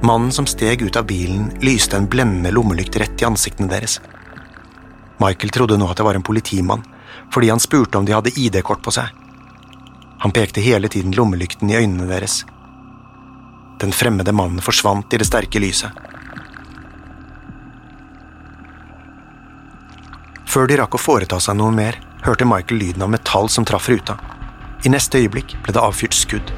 Mannen 0.06 0.32
som 0.32 0.46
steg 0.48 0.82
ut 0.82 0.96
av 0.96 1.08
bilen, 1.10 1.50
lyste 1.60 1.98
en 1.98 2.08
blendende 2.08 2.52
lommelykt 2.54 2.96
rett 3.02 3.20
i 3.20 3.26
ansiktene 3.28 3.68
deres. 3.68 3.98
Michael 5.20 5.52
trodde 5.52 5.76
nå 5.76 5.90
at 5.90 6.00
det 6.00 6.06
var 6.06 6.16
en 6.16 6.24
politimann, 6.24 6.86
fordi 7.34 7.50
han 7.52 7.60
spurte 7.60 7.98
om 7.98 8.06
de 8.08 8.14
hadde 8.16 8.32
ID-kort 8.32 8.80
på 8.86 8.94
seg. 8.94 9.10
Han 10.20 10.32
pekte 10.36 10.60
hele 10.60 10.88
tiden 10.88 11.14
lommelykten 11.16 11.70
i 11.70 11.76
øynene 11.80 12.04
deres. 12.06 12.42
Den 13.80 13.92
fremmede 13.92 14.32
mannen 14.36 14.60
forsvant 14.60 15.14
i 15.16 15.20
det 15.20 15.24
sterke 15.24 15.62
lyset. 15.62 15.96
Før 20.44 20.68
de 20.68 20.76
rakk 20.76 20.98
å 20.98 21.00
foreta 21.00 21.38
seg 21.40 21.56
noe 21.56 21.72
mer, 21.72 21.96
hørte 22.26 22.44
Michael 22.44 22.82
lyden 22.82 23.06
av 23.06 23.12
metall 23.14 23.48
som 23.48 23.64
traff 23.64 23.88
ruta. 23.88 24.18
I 24.84 24.92
neste 24.92 25.22
øyeblikk 25.22 25.56
ble 25.64 25.72
det 25.72 25.80
avfyrt 25.80 26.16
skudd. 26.18 26.52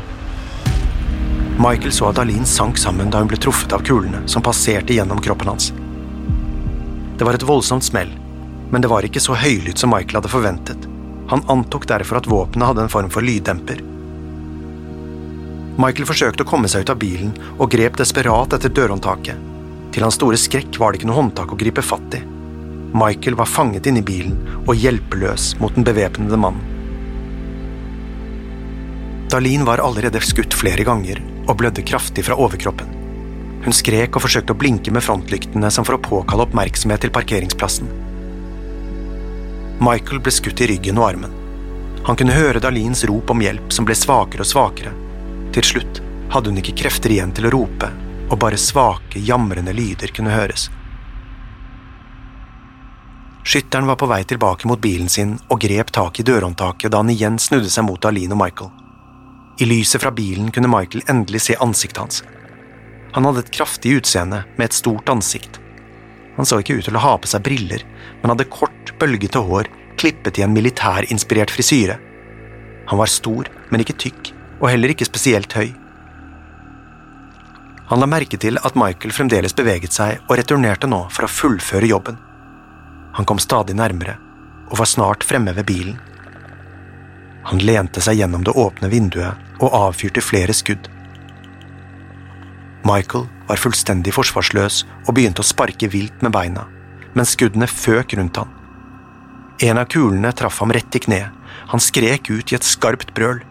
Michael 1.62 1.94
så 1.94 2.10
at 2.10 2.18
Aline 2.18 2.48
sank 2.48 2.80
sammen 2.82 3.14
da 3.14 3.22
hun 3.22 3.30
ble 3.30 3.38
truffet 3.38 3.74
av 3.76 3.86
kulene 3.86 4.24
som 4.26 4.42
passerte 4.42 4.96
gjennom 4.96 5.22
kroppen 5.22 5.52
hans. 5.52 5.70
Det 7.14 7.28
var 7.28 7.38
et 7.38 7.46
voldsomt 7.46 7.86
smell, 7.86 8.10
men 8.74 8.82
det 8.82 8.90
var 8.90 9.06
ikke 9.06 9.22
så 9.22 9.38
høylytt 9.38 9.78
som 9.78 9.94
Michael 9.94 10.18
hadde 10.18 10.32
forventet. 10.32 10.91
Han 11.32 11.44
antok 11.48 11.86
derfor 11.88 12.20
at 12.20 12.28
våpenet 12.28 12.68
hadde 12.68 12.84
en 12.84 12.92
form 12.92 13.08
for 13.12 13.24
lyddemper. 13.24 13.78
Michael 15.80 16.04
forsøkte 16.04 16.44
å 16.44 16.48
komme 16.50 16.68
seg 16.68 16.84
ut 16.84 16.92
av 16.92 17.00
bilen 17.00 17.32
og 17.56 17.70
grep 17.72 17.96
desperat 17.96 18.52
etter 18.52 18.74
dørhåndtaket. 18.76 19.48
Til 19.96 20.04
hans 20.04 20.18
store 20.20 20.36
skrekk 20.40 20.76
var 20.80 20.92
det 20.92 21.00
ikke 21.00 21.08
noe 21.08 21.16
håndtak 21.22 21.54
å 21.54 21.58
gripe 21.62 21.84
fatt 21.84 22.18
i. 22.18 22.20
Michael 22.92 23.38
var 23.40 23.48
fanget 23.48 23.88
inne 23.88 24.02
i 24.02 24.04
bilen 24.04 24.36
og 24.66 24.76
hjelpeløs 24.76 25.54
mot 25.64 25.72
den 25.72 25.88
bevæpnede 25.88 26.36
mannen. 26.36 26.68
Dalin 29.32 29.64
var 29.64 29.80
allerede 29.80 30.20
skutt 30.20 30.52
flere 30.52 30.84
ganger 30.84 31.24
og 31.46 31.56
blødde 31.62 31.88
kraftig 31.88 32.26
fra 32.28 32.36
overkroppen. 32.36 32.92
Hun 33.64 33.72
skrek 33.72 34.18
og 34.18 34.26
forsøkte 34.26 34.52
å 34.52 34.60
blinke 34.60 34.92
med 34.92 35.04
frontlyktene 35.06 35.72
som 35.72 35.88
for 35.88 35.96
å 35.96 36.04
påkalle 36.04 36.44
oppmerksomhet 36.44 37.06
til 37.06 37.14
parkeringsplassen. 37.16 38.01
Michael 39.82 40.20
ble 40.22 40.30
skutt 40.30 40.60
i 40.62 40.66
ryggen 40.70 40.98
og 41.00 41.08
armen. 41.08 41.32
Han 42.06 42.18
kunne 42.18 42.36
høre 42.36 42.60
Dalins 42.62 43.02
rop 43.08 43.30
om 43.34 43.40
hjelp 43.42 43.72
som 43.74 43.86
ble 43.86 43.96
svakere 43.98 44.44
og 44.44 44.50
svakere. 44.50 44.92
Til 45.54 45.66
slutt 45.66 45.98
hadde 46.30 46.52
hun 46.52 46.60
ikke 46.60 46.76
krefter 46.84 47.10
igjen 47.10 47.32
til 47.34 47.48
å 47.48 47.52
rope, 47.56 47.88
og 48.30 48.38
bare 48.38 48.60
svake, 48.60 49.18
jamrende 49.18 49.74
lyder 49.74 50.14
kunne 50.14 50.34
høres. 50.34 50.68
Skytteren 53.42 53.88
var 53.90 53.98
på 53.98 54.06
vei 54.06 54.22
tilbake 54.24 54.70
mot 54.70 54.80
bilen 54.80 55.10
sin 55.10 55.34
og 55.50 55.58
grep 55.64 55.90
tak 55.90 56.20
i 56.20 56.26
dørhåndtaket 56.26 56.92
da 56.94 57.02
han 57.02 57.10
igjen 57.10 57.40
snudde 57.42 57.70
seg 57.74 57.88
mot 57.88 57.98
Dalin 58.02 58.36
og 58.36 58.38
Michael. 58.38 58.70
I 59.58 59.66
lyset 59.66 60.02
fra 60.04 60.14
bilen 60.14 60.52
kunne 60.54 60.70
Michael 60.70 61.02
endelig 61.10 61.42
se 61.48 61.58
ansiktet 61.58 61.98
hans. 61.98 62.22
Han 63.18 63.26
hadde 63.26 63.42
et 63.44 63.52
kraftig 63.58 63.98
utseende 63.98 64.44
med 64.54 64.70
et 64.70 64.78
stort 64.78 65.10
ansikt. 65.10 65.58
Han 66.36 66.48
så 66.48 66.60
ikke 66.62 66.78
ut 66.78 66.86
til 66.88 66.96
å 66.96 67.04
ha 67.04 67.12
på 67.20 67.28
seg 67.28 67.44
briller, 67.44 67.84
men 68.22 68.32
hadde 68.32 68.48
kort, 68.52 68.94
bølgete 69.00 69.42
hår 69.44 69.68
klippet 70.00 70.38
i 70.40 70.44
en 70.46 70.54
militærinspirert 70.54 71.52
frisyre. 71.52 71.98
Han 72.90 72.98
var 72.98 73.10
stor, 73.10 73.48
men 73.70 73.84
ikke 73.84 73.98
tykk, 74.00 74.32
og 74.60 74.70
heller 74.72 74.92
ikke 74.94 75.08
spesielt 75.08 75.52
høy. 75.58 75.70
Han 77.92 78.00
la 78.00 78.08
merke 78.08 78.38
til 78.40 78.56
at 78.64 78.76
Michael 78.78 79.12
fremdeles 79.12 79.54
beveget 79.56 79.92
seg 79.92 80.22
og 80.24 80.38
returnerte 80.40 80.88
nå 80.88 81.04
for 81.12 81.26
å 81.26 81.30
fullføre 81.30 81.90
jobben. 81.90 82.16
Han 83.18 83.28
kom 83.28 83.42
stadig 83.42 83.76
nærmere, 83.76 84.16
og 84.70 84.78
var 84.80 84.88
snart 84.88 85.26
fremme 85.28 85.52
ved 85.52 85.68
bilen. 85.68 85.98
Han 87.50 87.60
lente 87.60 88.00
seg 88.00 88.16
gjennom 88.20 88.46
det 88.46 88.54
åpne 88.56 88.88
vinduet 88.88 89.60
og 89.60 89.74
avfyrte 89.76 90.22
flere 90.24 90.54
skudd. 90.56 90.88
Michael 92.82 93.28
var 93.46 93.60
fullstendig 93.62 94.14
forsvarsløs 94.16 94.82
og 95.06 95.14
begynte 95.14 95.44
å 95.44 95.46
sparke 95.46 95.86
vilt 95.92 96.24
med 96.24 96.34
beina, 96.34 96.66
men 97.14 97.28
skuddene 97.28 97.68
føk 97.70 98.16
rundt 98.18 98.40
han. 98.40 98.50
En 99.62 99.78
av 99.78 99.86
kulene 99.92 100.32
traff 100.34 100.58
ham 100.58 100.72
rett 100.74 100.96
i 100.98 101.02
kneet. 101.04 101.30
Han 101.70 101.80
skrek 101.80 102.30
ut 102.32 102.50
i 102.50 102.56
et 102.56 102.66
skarpt 102.66 103.12
brøl. 103.14 103.42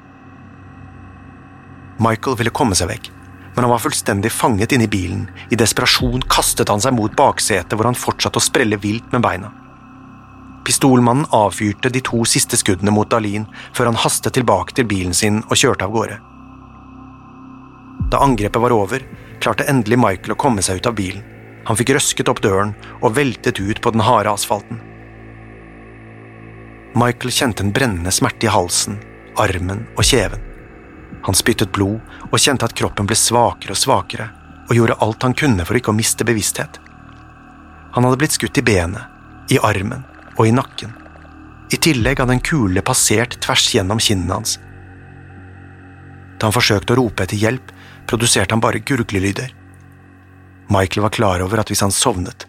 Michael 2.02 2.36
ville 2.40 2.52
komme 2.52 2.76
seg 2.76 2.90
vekk, 2.90 3.08
men 3.54 3.64
han 3.64 3.72
var 3.72 3.84
fullstendig 3.84 4.34
fanget 4.34 4.76
inne 4.76 4.90
i 4.90 4.92
bilen. 4.92 5.28
I 5.54 5.60
desperasjon 5.60 6.26
kastet 6.28 6.72
han 6.74 6.84
seg 6.84 6.98
mot 6.98 7.16
baksetet, 7.16 7.78
hvor 7.78 7.88
han 7.88 7.98
fortsatte 7.98 8.42
å 8.42 8.44
sprelle 8.44 8.80
vilt 8.82 9.08
med 9.16 9.24
beina. 9.24 9.54
Pistolmannen 10.68 11.30
avfyrte 11.34 11.90
de 11.94 12.04
to 12.06 12.26
siste 12.30 12.60
skuddene 12.60 12.94
mot 12.94 13.10
Dalin 13.10 13.48
før 13.74 13.90
han 13.90 14.02
hastet 14.04 14.36
tilbake 14.38 14.76
til 14.78 14.90
bilen 14.90 15.16
sin 15.18 15.40
og 15.48 15.56
kjørte 15.58 15.88
av 15.88 15.96
gårde. 15.96 16.20
Da 18.12 18.20
angrepet 18.20 18.62
var 18.62 18.74
over, 18.76 19.04
klarte 19.40 19.64
endelig 19.72 20.00
Michael 20.00 20.36
å 20.36 20.40
komme 20.40 20.64
seg 20.66 20.82
ut 20.82 20.90
av 20.90 20.98
bilen. 20.98 21.24
Han 21.64 21.78
fikk 21.80 21.94
røsket 21.96 22.28
opp 22.28 22.42
døren 22.44 22.74
og 23.00 23.16
veltet 23.16 23.62
ut 23.62 23.80
på 23.82 23.94
den 23.96 24.04
harde 24.04 24.34
asfalten. 24.34 24.82
Michael 26.98 27.32
kjente 27.32 27.64
en 27.64 27.72
brennende 27.72 28.12
smerte 28.12 28.50
i 28.50 28.52
halsen, 28.52 28.98
armen 29.40 29.86
og 29.96 30.04
kjeven. 30.04 30.44
Han 31.24 31.38
spyttet 31.38 31.72
blod 31.72 32.02
og 32.28 32.40
kjente 32.42 32.68
at 32.68 32.76
kroppen 32.76 33.08
ble 33.08 33.16
svakere 33.16 33.78
og 33.78 33.80
svakere, 33.80 34.28
og 34.68 34.76
gjorde 34.76 34.98
alt 35.06 35.24
han 35.24 35.38
kunne 35.38 35.64
for 35.68 35.80
ikke 35.80 35.94
å 35.94 35.96
miste 35.96 36.28
bevissthet. 36.28 36.82
Han 37.96 38.08
hadde 38.08 38.20
blitt 38.20 38.36
skutt 38.36 38.60
i 38.60 38.66
benet, 38.66 39.08
i 39.52 39.60
armen 39.64 40.04
og 40.38 40.48
i 40.48 40.56
nakken. 40.56 40.92
I 41.72 41.80
tillegg 41.80 42.20
hadde 42.20 42.36
en 42.36 42.44
kule 42.44 42.84
passert 42.84 43.38
tvers 43.44 43.70
gjennom 43.76 44.02
kinnene 44.04 44.42
hans. 44.42 44.58
Da 46.40 46.50
han 46.50 46.56
forsøkte 46.56 46.96
å 46.96 47.00
rope 47.00 47.24
etter 47.24 47.40
hjelp, 47.40 47.72
produserte 48.12 48.54
han 48.54 48.64
bare 48.64 48.84
gurglelyder. 48.84 49.54
Michael 50.72 51.08
var 51.08 51.16
klar 51.16 51.44
over 51.44 51.64
at 51.64 51.72
hvis 51.72 51.84
han 51.84 51.92
sovnet, 51.96 52.46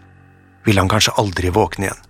ville 0.67 0.83
han 0.83 0.91
kanskje 0.91 1.15
aldri 1.19 1.51
våkne 1.55 1.89
igjen. 1.89 2.09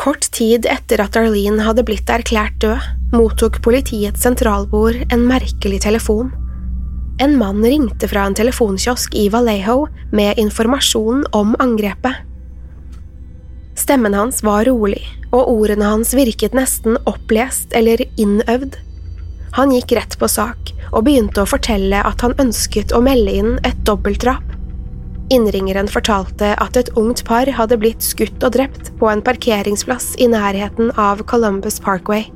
Kort 0.00 0.30
tid 0.32 0.64
etter 0.64 1.02
at 1.04 1.16
Arlene 1.20 1.60
hadde 1.66 1.84
blitt 1.84 2.08
erklært 2.08 2.56
død, 2.64 2.86
mottok 3.12 3.58
politiets 3.64 4.22
sentralbord 4.24 4.96
en 5.12 5.26
merkelig 5.28 5.82
telefon. 5.84 6.30
En 7.20 7.34
mann 7.36 7.60
ringte 7.60 8.08
fra 8.08 8.24
en 8.24 8.36
telefonkiosk 8.36 9.12
i 9.20 9.26
Vallejo 9.32 9.90
med 10.16 10.40
informasjon 10.40 11.26
om 11.36 11.52
angrepet. 11.60 12.24
Stemmen 13.76 14.16
hans 14.16 14.40
var 14.44 14.64
rolig, 14.68 15.02
og 15.36 15.52
ordene 15.52 15.92
hans 15.92 16.14
virket 16.16 16.56
nesten 16.56 16.96
opplest 17.08 17.76
eller 17.76 18.00
innøvd. 18.16 18.80
Han 19.56 19.72
gikk 19.74 19.96
rett 19.98 20.16
på 20.18 20.28
sak 20.30 20.72
og 20.90 21.04
begynte 21.06 21.42
å 21.42 21.48
fortelle 21.48 22.02
at 22.06 22.22
han 22.24 22.36
ønsket 22.42 22.94
å 22.94 23.02
melde 23.04 23.34
inn 23.42 23.52
et 23.66 23.78
dobbeltdrap. 23.86 24.44
Innringeren 25.30 25.86
fortalte 25.90 26.56
at 26.58 26.76
et 26.78 26.90
ungt 26.98 27.22
par 27.26 27.46
hadde 27.54 27.78
blitt 27.78 28.02
skutt 28.02 28.42
og 28.42 28.56
drept 28.56 28.90
på 28.98 29.10
en 29.10 29.22
parkeringsplass 29.22 30.16
i 30.18 30.26
nærheten 30.30 30.90
av 30.98 31.22
Columbus 31.30 31.78
Parkway. 31.82 32.26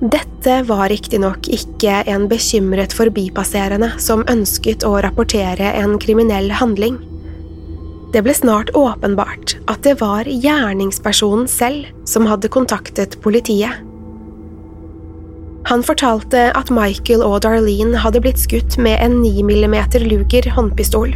Dette 0.00 0.62
var 0.68 0.88
riktignok 0.92 1.48
ikke 1.52 1.98
en 2.08 2.26
bekymret 2.28 2.92
forbipasserende 2.96 3.92
som 4.00 4.24
ønsket 4.32 4.84
å 4.88 4.94
rapportere 5.04 5.74
en 5.76 5.98
kriminell 6.00 6.48
handling. 6.56 6.96
Det 8.12 8.24
ble 8.24 8.34
snart 8.34 8.72
åpenbart 8.76 9.58
at 9.70 9.84
det 9.84 9.98
var 10.00 10.28
gjerningspersonen 10.28 11.44
selv 11.48 11.88
som 12.08 12.28
hadde 12.28 12.52
kontaktet 12.52 13.20
politiet. 13.24 13.84
Han 15.68 15.82
fortalte 15.84 16.48
at 16.56 16.70
Michael 16.72 17.22
og 17.26 17.42
Darlene 17.44 18.00
hadde 18.00 18.22
blitt 18.24 18.40
skutt 18.40 18.78
med 18.80 18.96
en 19.04 19.20
9 19.20 19.44
mm 19.44 19.76
Luger 20.06 20.48
håndpistol. 20.56 21.12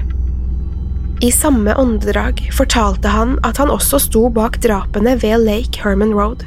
I 1.25 1.31
samme 1.33 1.75
åndedrag 1.81 2.43
fortalte 2.53 3.09
han 3.09 3.39
at 3.47 3.57
han 3.63 3.73
også 3.73 4.03
sto 4.03 4.29
bak 4.29 4.59
drapene 4.61 5.17
ved 5.23 5.47
Lake 5.47 5.81
Herman 5.81 6.13
Road. 6.13 6.45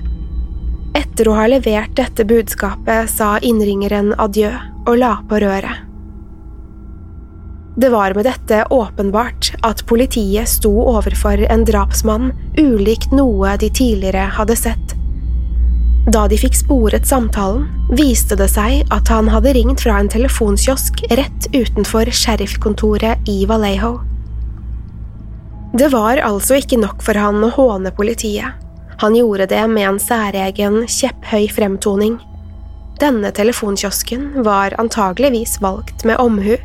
Etter 0.97 1.29
å 1.29 1.37
ha 1.39 1.47
levert 1.49 1.95
dette 1.97 2.25
budskapet 2.27 3.09
sa 3.09 3.37
innringeren 3.41 4.13
adjø 4.21 4.51
og 4.85 4.95
la 5.01 5.17
på 5.29 5.41
røret. 5.41 5.83
Det 7.77 7.89
var 7.93 8.15
med 8.17 8.25
dette 8.25 8.63
åpenbart 8.73 9.51
at 9.65 9.83
politiet 9.89 10.49
sto 10.49 10.71
overfor 10.81 11.43
en 11.45 11.65
drapsmann 11.65 12.31
ulikt 12.57 13.13
noe 13.13 13.53
de 13.61 13.69
tidligere 13.69 14.23
hadde 14.33 14.55
sett. 14.57 14.96
Da 16.07 16.23
de 16.31 16.37
fikk 16.39 16.55
sporet 16.55 17.07
samtalen, 17.07 17.65
viste 17.91 18.37
det 18.39 18.47
seg 18.53 18.87
at 18.95 19.09
han 19.11 19.27
hadde 19.27 19.51
ringt 19.57 19.81
fra 19.83 19.97
en 19.99 20.07
telefonkiosk 20.07 21.01
rett 21.19 21.49
utenfor 21.51 22.07
sheriffkontoret 22.15 23.27
i 23.27 23.41
Vallejo. 23.49 23.97
Det 25.75 25.91
var 25.91 26.21
altså 26.23 26.61
ikke 26.61 26.79
nok 26.79 27.03
for 27.03 27.19
han 27.19 27.43
å 27.43 27.51
håne 27.57 27.91
politiet. 27.91 28.55
Han 29.03 29.19
gjorde 29.19 29.49
det 29.51 29.65
med 29.69 29.83
en 29.83 29.99
særegen, 29.99 30.85
kjepphøy 30.87 31.51
fremtoning. 31.53 32.15
Denne 33.03 33.29
telefonkiosken 33.35 34.45
var 34.47 34.73
antageligvis 34.79 35.59
valgt 35.61 36.07
med 36.07 36.23
omhu. 36.23 36.55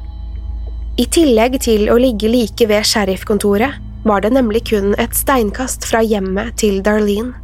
I 1.03 1.09
tillegg 1.11 1.59
til 1.67 1.91
å 1.91 1.99
ligge 1.99 2.31
like 2.31 2.71
ved 2.71 2.87
sheriffkontoret 2.87 4.07
var 4.07 4.23
det 4.23 4.33
nemlig 4.39 4.69
kun 4.71 4.95
et 5.03 5.19
steinkast 5.19 5.85
fra 5.91 6.01
hjemmet 6.07 6.55
til 6.63 6.79
Darlene. 6.87 7.35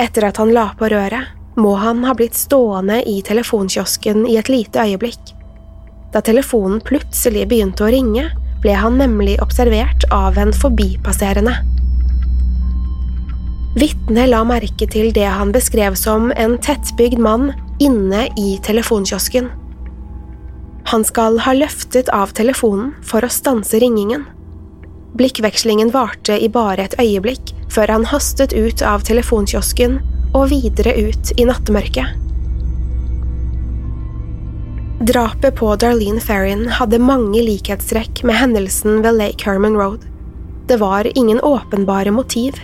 Etter 0.00 0.28
at 0.28 0.40
han 0.40 0.52
la 0.54 0.70
på 0.78 0.88
røret, 0.92 1.34
må 1.56 1.74
han 1.76 2.04
ha 2.04 2.14
blitt 2.16 2.36
stående 2.38 3.02
i 3.08 3.20
telefonkiosken 3.22 4.24
i 4.26 4.38
et 4.40 4.48
lite 4.48 4.80
øyeblikk. 4.80 5.34
Da 6.12 6.20
telefonen 6.24 6.80
plutselig 6.84 7.44
begynte 7.48 7.84
å 7.84 7.92
ringe, 7.92 8.30
ble 8.62 8.74
han 8.78 8.98
nemlig 9.00 9.38
observert 9.42 10.06
av 10.14 10.38
en 10.38 10.52
forbipasserende. 10.54 11.54
Vitnet 13.72 14.28
la 14.28 14.42
merke 14.44 14.86
til 14.92 15.12
det 15.16 15.28
han 15.32 15.52
beskrev 15.52 15.96
som 15.96 16.28
en 16.36 16.58
tettbygd 16.60 17.20
mann 17.22 17.50
inne 17.80 18.26
i 18.38 18.58
telefonkiosken. 18.64 19.48
Han 20.92 21.04
skal 21.08 21.38
ha 21.40 21.54
løftet 21.56 22.10
av 22.12 22.34
telefonen 22.36 22.92
for 23.06 23.24
å 23.24 23.32
stanse 23.32 23.80
ringingen. 23.80 24.26
Blikkvekslingen 25.16 25.92
varte 25.94 26.36
i 26.36 26.50
bare 26.52 26.84
et 26.84 26.98
øyeblikk 27.00 27.54
før 27.72 27.94
han 27.96 28.08
hastet 28.10 28.52
ut 28.52 28.82
av 28.84 29.04
telefonkiosken 29.08 29.98
og 30.32 30.50
videre 30.52 30.94
ut 31.08 31.32
i 31.36 31.46
nattemørket. 31.48 32.18
Drapet 35.02 35.56
på 35.58 35.72
Darlene 35.82 36.22
Ferrin 36.22 36.68
hadde 36.78 37.00
mange 37.02 37.40
likhetstrekk 37.42 38.22
med 38.28 38.38
hendelsen 38.38 39.00
ved 39.02 39.16
Lake 39.18 39.48
Herman 39.48 39.74
Road. 39.74 40.04
Det 40.70 40.76
var 40.78 41.08
ingen 41.18 41.40
åpenbare 41.40 42.12
motiv. 42.14 42.60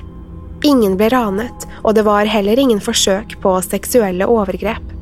Ingen 0.65 0.95
ble 1.01 1.09
ranet, 1.11 1.67
og 1.83 1.97
det 1.99 2.05
var 2.07 2.31
heller 2.31 2.59
ingen 2.59 2.81
forsøk 2.81 3.35
på 3.43 3.57
seksuelle 3.67 4.27
overgrep. 4.31 4.95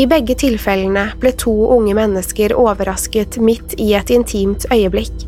I 0.00 0.06
begge 0.08 0.38
tilfellene 0.40 1.10
ble 1.20 1.34
to 1.36 1.52
unge 1.74 1.92
mennesker 1.98 2.54
overrasket 2.56 3.36
midt 3.44 3.76
i 3.76 3.92
et 3.98 4.10
intimt 4.16 4.64
øyeblikk. 4.72 5.26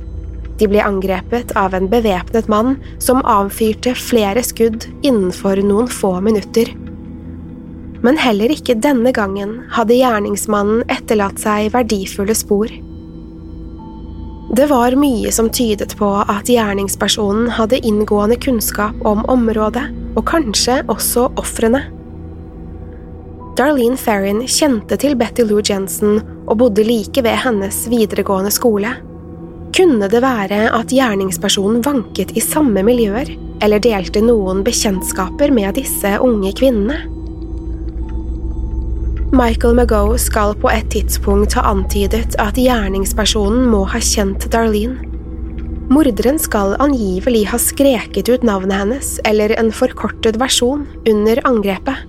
De 0.58 0.68
ble 0.70 0.82
angrepet 0.84 1.52
av 1.58 1.74
en 1.74 1.88
bevæpnet 1.90 2.48
mann 2.48 2.76
som 3.02 3.24
avfyrte 3.26 3.96
flere 3.98 4.42
skudd 4.46 4.86
innenfor 5.02 5.58
noen 5.66 5.90
få 5.90 6.16
minutter. 6.22 6.70
Men 8.04 8.20
heller 8.20 8.52
ikke 8.52 8.76
denne 8.78 9.10
gangen 9.16 9.62
hadde 9.74 9.96
gjerningsmannen 9.98 10.84
etterlatt 10.92 11.40
seg 11.42 11.72
verdifulle 11.74 12.36
spor. 12.36 12.70
Det 14.54 14.66
var 14.70 14.94
mye 15.00 15.32
som 15.34 15.48
tydet 15.50 15.96
på 15.98 16.10
at 16.20 16.50
gjerningspersonen 16.52 17.48
hadde 17.56 17.80
inngående 17.80 18.36
kunnskap 18.38 19.00
om 19.08 19.24
området, 19.32 19.88
og 20.14 20.28
kanskje 20.28 20.82
også 20.92 21.30
ofrene. 21.40 21.80
Darlene 23.58 23.98
Ferrin 23.98 24.44
kjente 24.50 24.98
til 25.00 25.16
Betty 25.18 25.46
Lou 25.48 25.62
Jensen 25.64 26.20
og 26.44 26.58
bodde 26.60 26.84
like 26.86 27.22
ved 27.24 27.40
hennes 27.42 27.80
videregående 27.90 28.52
skole. 28.54 28.92
Kunne 29.74 30.06
det 30.06 30.20
være 30.22 30.68
at 30.70 30.92
gjerningspersonen 30.94 31.80
vanket 31.82 32.30
i 32.38 32.42
samme 32.42 32.84
miljøer, 32.86 33.32
eller 33.64 33.82
delte 33.82 34.20
noen 34.22 34.60
bekjentskaper 34.62 35.50
med 35.50 35.74
disse 35.80 36.12
unge 36.22 36.52
kvinnene? 36.54 37.00
Michael 39.34 39.74
Magoe 39.74 40.14
skal 40.22 40.54
på 40.62 40.70
et 40.70 40.86
tidspunkt 40.94 41.56
ha 41.58 41.64
antydet 41.72 42.36
at 42.38 42.54
gjerningspersonen 42.60 43.66
må 43.72 43.82
ha 43.90 43.98
kjent 43.98 44.46
Darlene. 44.54 45.10
Morderen 45.90 46.38
skal 46.38 46.76
angivelig 46.80 47.42
ha 47.50 47.58
skreket 47.58 48.30
ut 48.30 48.46
navnet 48.46 48.78
hennes 48.78 49.08
eller 49.26 49.56
en 49.58 49.74
forkortet 49.74 50.38
versjon 50.38 50.86
under 51.02 51.42
angrepet. 51.50 52.06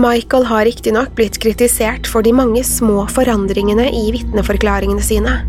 Michael 0.00 0.48
har 0.48 0.64
riktignok 0.66 1.12
blitt 1.14 1.36
kritisert 1.44 2.08
for 2.10 2.24
de 2.24 2.32
mange 2.34 2.64
små 2.66 3.04
forandringene 3.12 3.92
i 3.92 4.08
vitneforklaringene 4.16 5.04
sine. 5.04 5.42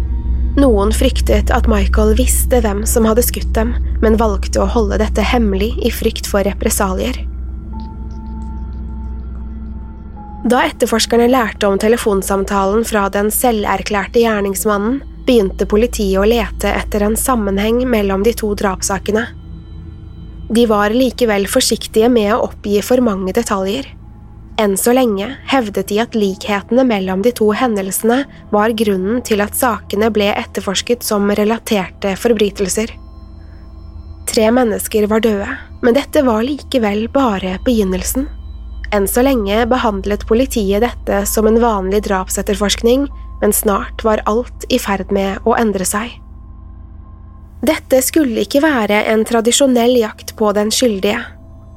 Noen 0.56 0.94
fryktet 0.96 1.52
at 1.52 1.68
Michael 1.68 2.14
visste 2.16 2.62
hvem 2.64 2.86
som 2.88 3.08
hadde 3.10 3.26
skutt 3.28 3.52
dem, 3.58 3.74
men 4.04 4.16
valgte 4.20 4.62
å 4.64 4.70
holde 4.72 5.02
dette 5.02 5.24
hemmelig 5.24 5.74
i 5.84 5.92
frykt 5.92 6.30
for 6.32 6.48
represalier. 6.48 7.18
Da 10.46 10.62
etterforskerne 10.70 11.26
lærte 11.28 11.68
om 11.68 11.80
telefonsamtalen 11.82 12.86
fra 12.86 13.08
den 13.12 13.32
selverklærte 13.34 14.22
gjerningsmannen, 14.22 15.02
begynte 15.26 15.66
politiet 15.66 16.22
å 16.22 16.28
lete 16.30 16.70
etter 16.70 17.02
en 17.02 17.18
sammenheng 17.18 17.82
mellom 17.90 18.24
de 18.24 18.36
to 18.38 18.52
drapssakene. 18.56 19.26
De 20.54 20.68
var 20.70 20.94
likevel 20.94 21.48
forsiktige 21.50 22.12
med 22.14 22.30
å 22.36 22.44
oppgi 22.46 22.78
for 22.86 23.02
mange 23.02 23.34
detaljer. 23.34 23.90
Enn 24.62 24.78
så 24.80 24.94
lenge 24.96 25.28
hevdet 25.52 25.90
de 25.92 25.98
at 26.00 26.16
likhetene 26.16 26.86
mellom 26.88 27.24
de 27.26 27.34
to 27.36 27.50
hendelsene 27.52 28.22
var 28.54 28.72
grunnen 28.80 29.20
til 29.28 29.44
at 29.44 29.58
sakene 29.58 30.08
ble 30.16 30.30
etterforsket 30.32 31.04
som 31.04 31.28
relaterte 31.36 32.14
forbrytelser. 32.20 32.94
Tre 34.32 34.48
mennesker 34.56 35.10
var 35.12 35.26
døde, 35.26 35.50
men 35.84 35.98
dette 35.98 36.24
var 36.24 36.48
likevel 36.48 37.06
bare 37.12 37.58
begynnelsen. 37.68 38.30
Enn 38.96 39.08
så 39.12 39.26
lenge 39.26 39.66
behandlet 39.68 40.24
politiet 40.30 40.86
dette 40.86 41.26
som 41.28 41.50
en 41.50 41.60
vanlig 41.60 42.06
drapsetterforskning, 42.08 43.10
men 43.42 43.54
snart 43.54 44.06
var 44.08 44.24
alt 44.30 44.64
i 44.72 44.80
ferd 44.80 45.12
med 45.12 45.44
å 45.44 45.58
endre 45.60 45.88
seg. 45.88 46.16
Dette 47.66 48.00
skulle 48.06 48.46
ikke 48.46 48.62
være 48.64 49.04
en 49.12 49.26
tradisjonell 49.28 49.98
jakt 50.00 50.36
på 50.40 50.52
den 50.56 50.72
skyldige. 50.72 51.20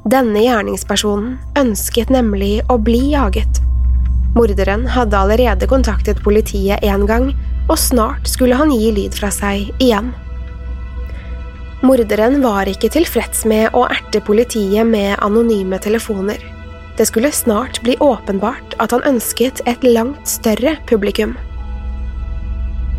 Denne 0.08 0.40
gjerningspersonen 0.40 1.34
ønsket 1.58 2.08
nemlig 2.08 2.62
å 2.72 2.78
bli 2.80 3.10
jaget. 3.12 3.58
Morderen 4.32 4.86
hadde 4.94 5.18
allerede 5.18 5.66
kontaktet 5.68 6.22
politiet 6.24 6.80
én 6.86 7.04
gang, 7.08 7.26
og 7.68 7.76
snart 7.76 8.30
skulle 8.30 8.56
han 8.56 8.72
gi 8.72 8.88
lyd 8.94 9.18
fra 9.18 9.28
seg 9.34 9.66
igjen. 9.82 10.14
Morderen 11.84 12.38
var 12.40 12.70
ikke 12.70 12.88
tilfreds 12.94 13.44
med 13.50 13.76
å 13.76 13.84
erte 13.90 14.22
politiet 14.24 14.88
med 14.88 15.18
anonyme 15.26 15.76
telefoner. 15.82 16.40
Det 16.96 17.04
skulle 17.10 17.34
snart 17.34 17.82
bli 17.84 17.98
åpenbart 18.00 18.78
at 18.80 18.96
han 18.96 19.04
ønsket 19.12 19.60
et 19.68 19.84
langt 19.84 20.24
større 20.30 20.78
publikum. 20.88 21.36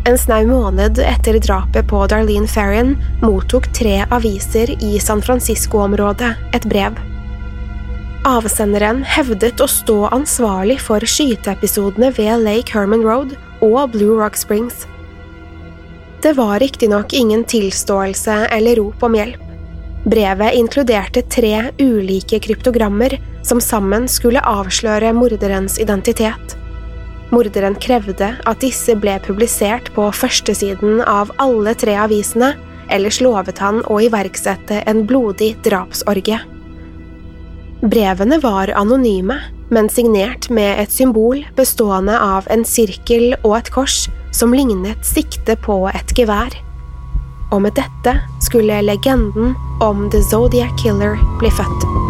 En 0.08 0.18
snau 0.18 0.46
måned 0.46 0.98
etter 0.98 1.36
drapet 1.44 1.88
på 1.88 1.98
Darlene 2.08 2.48
Ferrin 2.48 2.94
mottok 3.20 3.66
tre 3.76 3.98
aviser 4.08 4.72
i 4.80 4.94
San 5.00 5.20
Francisco-området 5.22 6.30
et 6.56 6.64
brev. 6.70 6.96
Avsenderen 8.24 9.02
hevdet 9.04 9.60
å 9.60 9.68
stå 9.68 9.98
ansvarlig 10.16 10.78
for 10.80 11.04
skyteepisodene 11.04 12.10
ved 12.16 12.46
Lake 12.46 12.72
Herman 12.72 13.04
Road 13.04 13.36
og 13.64 13.92
Blue 13.92 14.16
Rock 14.16 14.40
Springs. 14.40 14.86
Det 16.24 16.32
var 16.36 16.58
riktignok 16.60 17.12
ingen 17.16 17.44
tilståelse 17.44 18.46
eller 18.56 18.80
rop 18.80 19.04
om 19.04 19.16
hjelp. 19.16 19.40
Brevet 20.08 20.56
inkluderte 20.56 21.22
tre 21.28 21.70
ulike 21.78 22.40
kryptogrammer 22.40 23.18
som 23.44 23.60
sammen 23.60 24.08
skulle 24.08 24.40
avsløre 24.48 25.12
morderens 25.16 25.76
identitet. 25.80 26.56
Morderen 27.30 27.76
krevde 27.78 28.32
at 28.46 28.62
disse 28.62 28.96
ble 28.98 29.14
publisert 29.22 29.92
på 29.94 30.08
førstesiden 30.14 31.02
av 31.06 31.30
alle 31.42 31.76
tre 31.78 31.94
avisene, 32.02 32.56
ellers 32.90 33.20
lovet 33.22 33.60
han 33.62 33.84
å 33.86 34.00
iverksette 34.02 34.82
en 34.90 35.04
blodig 35.06 35.52
drapsorgie. 35.66 36.40
Brevene 37.80 38.40
var 38.42 38.72
anonyme, 38.76 39.38
men 39.70 39.88
signert 39.88 40.50
med 40.50 40.82
et 40.82 40.92
symbol 40.92 41.44
bestående 41.56 42.18
av 42.18 42.50
en 42.50 42.66
sirkel 42.66 43.36
og 43.44 43.54
et 43.60 43.70
kors 43.72 44.02
som 44.34 44.52
lignet 44.54 45.06
sikte 45.06 45.56
på 45.64 45.84
et 45.94 46.14
gevær. 46.18 46.52
Og 47.54 47.62
med 47.62 47.78
dette 47.78 48.18
skulle 48.42 48.82
legenden 48.84 49.54
om 49.82 50.08
The 50.10 50.22
Zodiac 50.26 50.74
Killer 50.82 51.18
bli 51.38 51.50
født. 51.54 52.09